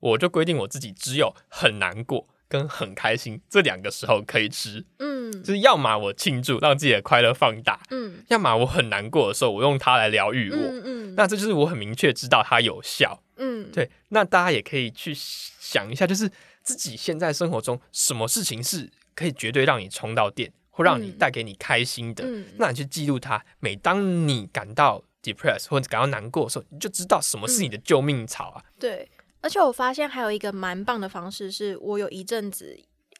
[0.00, 2.26] 我就规定我自己只有很难过。
[2.48, 16.30] 跟很开心这两个时候可以吃，嗯，就是要么我庆祝让自己的快乐放大，嗯，要么我很难过的时候我用它来疗愈我，嗯，那这就是我很明确知道它有效，嗯，对，那大家也可以去想一下，就是
[16.62, 22.24] 自己现在生活中什么事情是可以绝对让你充到电或让你带给你开心的，
[22.58, 23.44] 那你去记录它。
[23.60, 29.08] 每当你感到 depressed 或者感到难过的时候，你就知道什么是你的救命草啊，对。
[29.44, 32.74] 而且我发现还有一个蛮棒的方式，是我有一阵子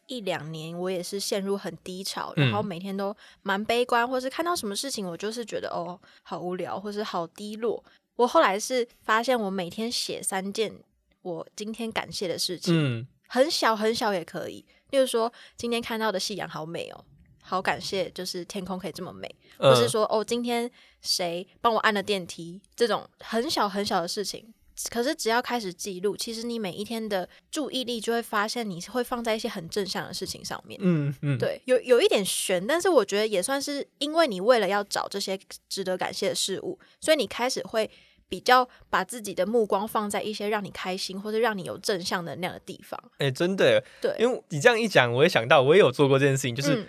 [0.07, 7.83] 一两年，我也是陷入很低潮，然后每天都蛮悲观，或是看到什么事情，我就是觉得哦，好无聊，或是好低落。
[8.15, 10.73] 我后来是发现，我每天写三件
[11.21, 17.05] 我今天感谢的事情，嗯，很小很小也可以，例如说今天看到的夕阳好美哦，
[17.43, 20.71] 好感谢，就是天空可以这么美，或是说哦，今天
[21.01, 24.51] 谁帮我按了电梯，这种很小很小的事情。
[24.89, 30.79] 可是只要开始记录，其实你每一天的注意力就会发现，你是会放在一些很正向的事情上面。
[30.83, 37.89] 嗯嗯，对，有有一点悬，但是我觉得也算是因为你为了要找这些值得感谢的事物，所以你开始会
[38.27, 43.01] 比较把自己的目光放在一些让你开心或者让你有正向能量的地方。
[43.19, 46.85] 哎，真的，对，因为你这样一讲，我也想到，我也有做过这件事情，就是。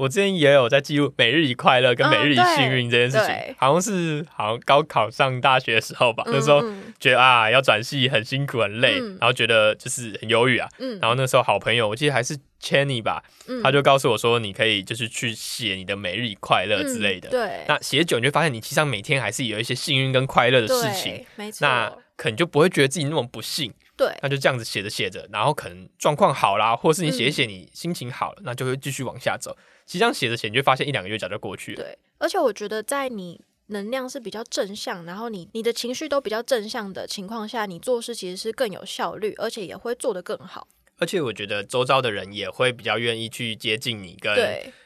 [0.00, 6.62] 我之前也有在记录每日一快乐跟每日一幸运这件事情，好像是好像高考上大学的时候吧，那时候
[6.98, 10.66] 觉得啊要转系很辛苦很累，然后觉得就是很忧郁啊，
[11.02, 13.22] 然后那时候好朋友我记得还是 Chenny 吧，
[13.62, 23.74] 他就告诉我说你可以就是去写你的每日一快乐之类的，对，那写久你就发现你其实上每天还是有一些幸运跟快乐的事情，没错，那可能就不会觉得自己那么不幸。
[23.96, 29.54] 对，那就这样子写着写着，然后可能状况好啦，或是你写一写，你心情好了，那就会继续往下走。
[29.90, 31.82] 其实这样写着写，你就发现一两个月早就过去了。
[31.82, 40.68] 对，而且我觉得在你能量是比较正向，然后你你的情绪都比较正向的情况下，你做事其实是更有效率，而且也会做得更好。
[40.98, 44.32] 而且我觉得周遭的人也会比较愿意去接近你，跟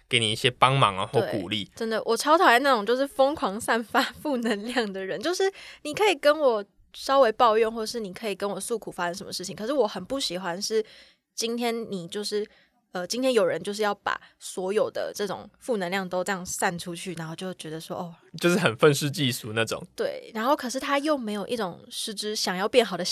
[0.09, 1.71] 给你一些帮忙啊或鼓励。
[1.77, 5.53] 真的，我超讨厌那种就是疯狂散发负能量的人，就是
[5.83, 6.65] 你可以跟我。
[6.97, 9.57] 稍微抱怨，或是你可以跟我诉苦发生什么事情。
[9.57, 10.81] 可是我很不喜欢是
[11.35, 12.47] 今天你就是
[12.95, 19.85] 呃，今天有人就是要把所有的这种负能量都这样散出去，然后就觉得说哦，就是很愤世嫉俗那种。
[19.97, 23.05] 对，然后可是他又没有一种实质想要变好的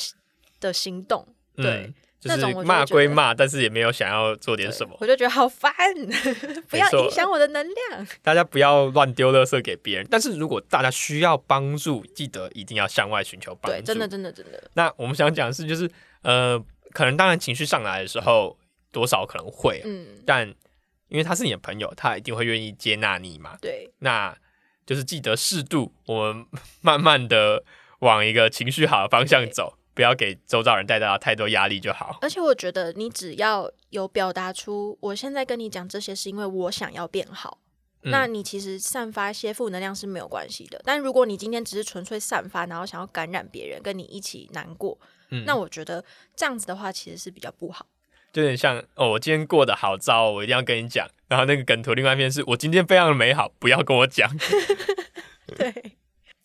[0.61, 1.27] 的行动。
[1.57, 1.93] 对。
[2.23, 5.75] 就是骂归骂，但是也没有想要做点什么，我就觉得好烦，
[6.71, 8.07] 不要影响我的能量。
[8.23, 13.77] 大家不要乱丢垃圾给别人，但是如果大家需要帮助，记得一定要向外寻求帮助。
[13.77, 14.71] 对，真的，真的，真的。
[14.75, 15.91] 那我们想讲的是，就是
[16.23, 16.57] 呃，
[16.93, 18.57] 可能当然情绪上来的时候，
[18.93, 20.47] 多少可能会，嗯，但
[21.09, 23.59] 因为他是你的朋友，他一定会愿意接纳你嘛。
[23.61, 24.37] 对，那
[24.87, 26.47] 就是记得适度，我们
[26.81, 27.65] 慢慢的
[27.99, 29.79] 往一个情绪好的方向走。
[29.95, 32.17] 不要给周遭人带到太多压力就好。
[32.23, 37.59] 而且我觉得，你只要有表达出我现在跟你讲这些是因为我想要变好，
[38.05, 40.81] 那你其实散发一些负能量是没有关系的。
[40.83, 44.99] 但如果你今天只是纯粹散发，然后想要感染别人，跟你一起难过，
[45.45, 46.03] 那我觉得
[46.35, 47.87] 这样子的话其实是比较不好。
[48.33, 51.07] 就有点像哦，我今天过得好糟，我一定要跟你讲。
[51.29, 54.31] 然后那个梗图另外一边是我今天非常的美好，不要跟我讲。
[55.57, 55.97] 对。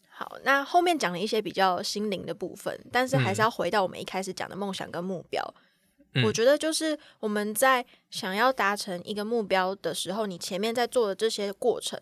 [0.10, 5.54] 好，那后面讲了一些比较心灵的部分，但是还是要回到我们一开始讲的梦想跟目标。
[6.24, 12.02] 我觉得就是我们在想要达成一个目标的时候，你前面在做的这些过程，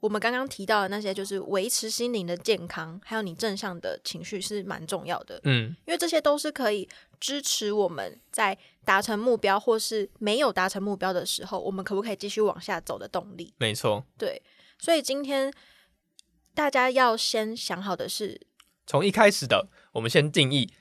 [0.00, 5.40] 我们刚刚提到的那些，就是维持心灵的健康，还有你正向的情绪是蛮重要的。
[5.44, 6.88] 嗯，因为这些都是可以
[7.18, 13.54] 支持我们在达成目标或是没有达成目标的时候，我们可不可以继续往下走的动力。
[13.58, 14.42] 没错，对，
[14.78, 15.52] 所以今天。
[16.56, 18.40] 大家要先想好的是，
[18.86, 20.72] 从一开始的，我们先定义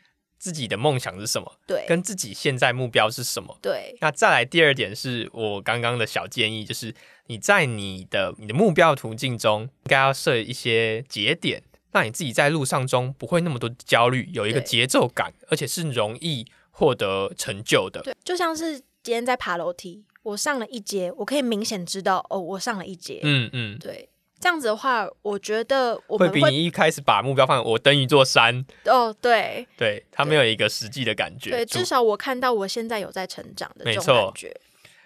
[0.46, 3.98] 自己的梦想是什么，对，跟自己现在目标是什么，对。
[4.00, 6.93] 那再来第二点是我刚刚的小建议，就是
[7.26, 18.04] 你在你的你的目标途径中，应该要设一些节点，让你自己在路上中不会那么多焦虑，有一个节奏感，而且是容易获得成就的。
[18.04, 23.20] 对，就像是今天在爬楼梯，我上了一阶，我可以明显知道，哦，我上了一阶。
[23.24, 24.08] 嗯嗯，对。
[24.46, 34.56] 这样子的话，我觉得我会比你一开始把目标放我登一座山哦，对，对他没有一个实际的感觉，对，至少我看到我现在有在成长的这种感觉。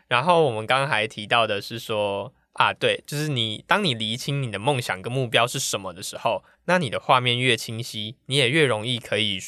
[0.09, 9.39] 然后我们刚刚还提到的是说啊，对，就是你当你厘清你的梦想跟目标是什么的时候，那你的画面越清晰，你也越容易可以。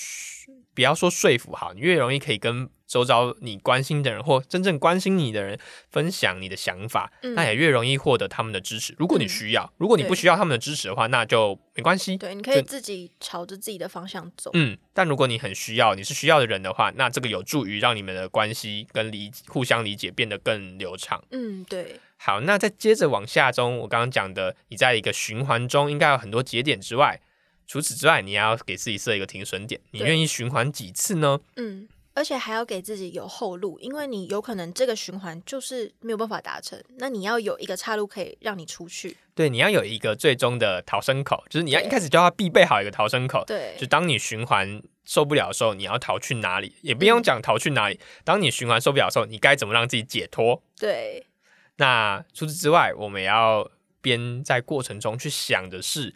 [0.73, 5.57] 不要说说服好，你越容易可以跟周遭你关心的人或真正关心你的人
[5.91, 8.93] 分享你的想法，那也越容易获得他们的支持。
[8.99, 12.17] 如果你需要，如果你不需要他们的支持的话，那就没关系。
[12.17, 14.51] 对，你可以自己朝着自己的方向走。
[14.55, 21.23] 嗯，但如果你很需要，你是需要的人的话，那这个有助于让你们的关系跟理互相理解变得更流畅。
[21.31, 21.97] 嗯，对。
[22.17, 27.21] 好，那再接着往下中，我刚刚讲的，你在一个循环中应该有很多节点之外。
[27.67, 29.79] 除此之外，你要给自己设一个停损点。
[29.91, 31.39] 你愿意循环几次呢？
[31.55, 39.17] 嗯，而且还要给自己有后路，因为你有可能这个循环就是没有办法达成，那你要有一个岔路可以让你出去。
[39.33, 43.43] 对，你要有一个最终的逃生口，就是你要一开始就要必备好一个逃生口。
[43.45, 46.75] 对，就当你循环受不了的时候，你要逃去哪里？
[46.81, 47.99] 也不用讲逃去哪里。
[48.23, 50.61] 当你循环受不了的时候，你该怎么让自己解脱？
[50.77, 51.25] 对。
[51.77, 56.13] 那除此之外，我们也要边在过程中去想的是。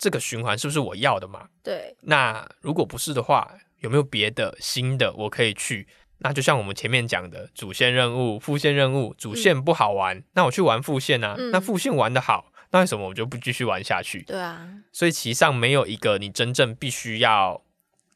[0.00, 1.48] 这个循环是不是我要的嘛？
[1.60, 1.96] 对。
[2.02, 5.86] 那如果不是的话，有没有别的新的我可以去
[6.18, 11.36] 那就像我们前面讲的，主线任务、副线任务，主线不好玩，那我去玩副线啊。
[11.52, 14.22] 那副线玩的好，那为什么我就不继续玩下去？
[14.22, 14.68] 对啊。
[14.92, 17.62] 所以其上没有一个你真正必须要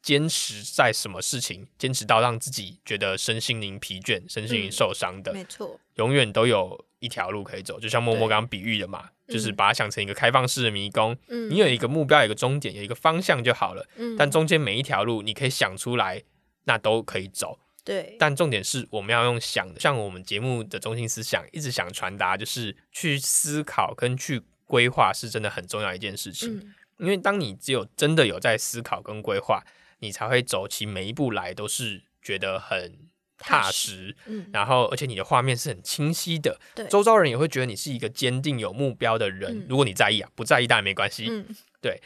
[0.03, 5.33] 坚持在什么事情，坚持到让自己觉得身心灵疲倦、身心灵受伤的。
[5.33, 5.79] 没错。
[5.95, 11.17] 永远都有一条路可以走，就像默默刚刚比喻的嘛，就是把它想成一个开放式的迷宫。
[11.29, 11.49] 嗯。
[11.49, 13.87] 你有一个目标，有一个终点，有一个方向就好了。
[13.95, 14.15] 嗯。
[14.17, 16.21] 但中间每一条路，你可以想出来，
[16.65, 17.57] 那都可以走。
[17.85, 26.73] 对，但重点是我们要用想的，像我们节目的中心思想，一直想传达就是去思考跟去规划是真的很重要一件事情。
[26.97, 29.61] 因为当你只有真的有在思考跟规划，
[30.03, 34.15] 你才会走起每一步来都是觉得很踏实。
[34.27, 39.65] 嗯，然后而且你的画面是很清晰的，对，周遭人也会觉得你是一个坚定有目标的人。
[39.67, 41.27] 如果你在意啊，不在意当然没关系。
[41.29, 41.47] 嗯，
[41.81, 42.01] 对，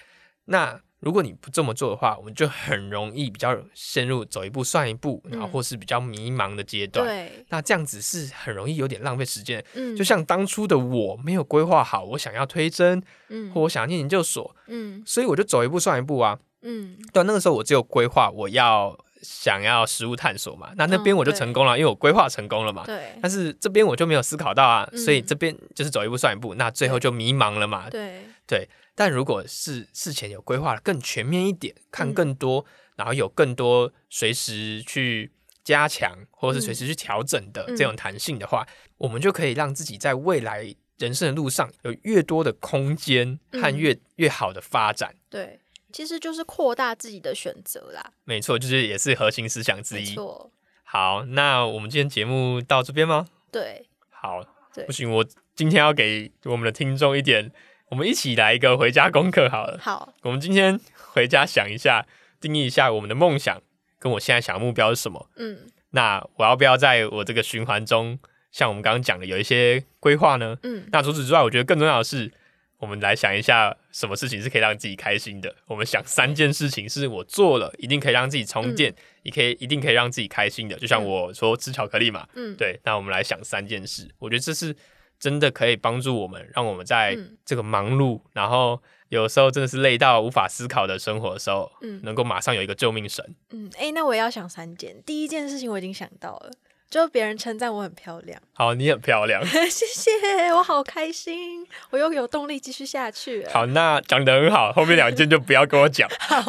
[0.45, 0.79] 那。
[0.99, 7.05] 如果你不这么做的话，我们就很容易比较陷入走一步算一步，然后或是比较迷茫的阶段。
[7.05, 9.63] 对，那这样子是很容易有点浪费时间。
[9.75, 16.39] 嗯，就像当初的我没有规划好，我想要推甄，嗯，或我想要念研究所，嗯，所以我就走一步算一步啊。
[16.61, 22.83] 嗯，对，那个时候我只有规划我要想要实物探索嘛，那那边我就成功了，因为我规划成功了嘛。
[22.85, 27.89] 对，但是这边我就没有思考到啊，所以这边就是走一步算一步，那最后就迷茫了嘛。
[27.89, 28.67] 对，对。
[28.95, 35.31] 但如果是事前有规划的更全面一点，看更多，然后有更多随时去
[35.63, 38.65] 加强或者是随时去调整的这种弹性的话，
[38.97, 45.13] 我们就可以让自己在未来人生的路上有越多的空间和越越好的发展。
[45.29, 45.59] 对，
[45.97, 48.11] 其实就是扩大自己的选择啦。
[48.23, 50.05] 没错，就是也是核心思想之一。
[50.13, 50.51] 错。
[50.83, 53.27] 好，那我们今天节目到这边吗？
[53.51, 53.83] 对。
[54.11, 54.43] 好。
[54.85, 55.25] 不行，我
[55.55, 57.51] 今天要给我们的听众一点。
[57.89, 59.79] 我们一起来一个回家功课好了。
[59.81, 60.79] 好，我们今天
[61.13, 62.05] 回家想一下，
[62.39, 63.59] 定义一下我们的梦想
[63.97, 65.27] 跟我现在想的目标是什么。
[65.37, 68.19] 嗯，那我要不要在我这个循环中，
[68.51, 70.59] 像我们刚刚讲的有一些规划呢？
[70.61, 72.31] 嗯，那除此之外，我觉得更重要的是，
[72.79, 75.55] 我们来想一下什么事情是可以让自己开心的。
[75.65, 80.77] 我们想三件事情是我做了一定可以让自己充电，也可以一定可以让自己开心的。
[80.77, 82.79] 就像我说吃巧克力嘛，嗯，对。
[82.83, 84.75] 那我们来想三件事，我觉得这是。
[85.19, 93.25] 真的可以帮助我们，让我们在这个忙碌，然后有时候真的是累到无法思考的生活的时候，嗯，能够马上有一个救命神。
[93.49, 95.01] 嗯，哎，那我也要想三件。
[95.07, 96.51] 第一件事情我已经想到了，
[96.89, 98.41] 就别人称赞我很漂亮。
[98.53, 103.45] 好，你很漂亮， 谢谢，我好开心，我又有动力继续下去。
[103.51, 106.09] 好，那讲的很好，后面两件就不要跟我讲。
[106.19, 106.41] 好，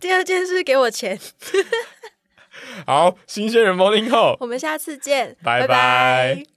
[0.00, 1.18] 第二件是给我钱。
[2.86, 6.53] 好，新鲜人 morning call，我们下次见，拜拜。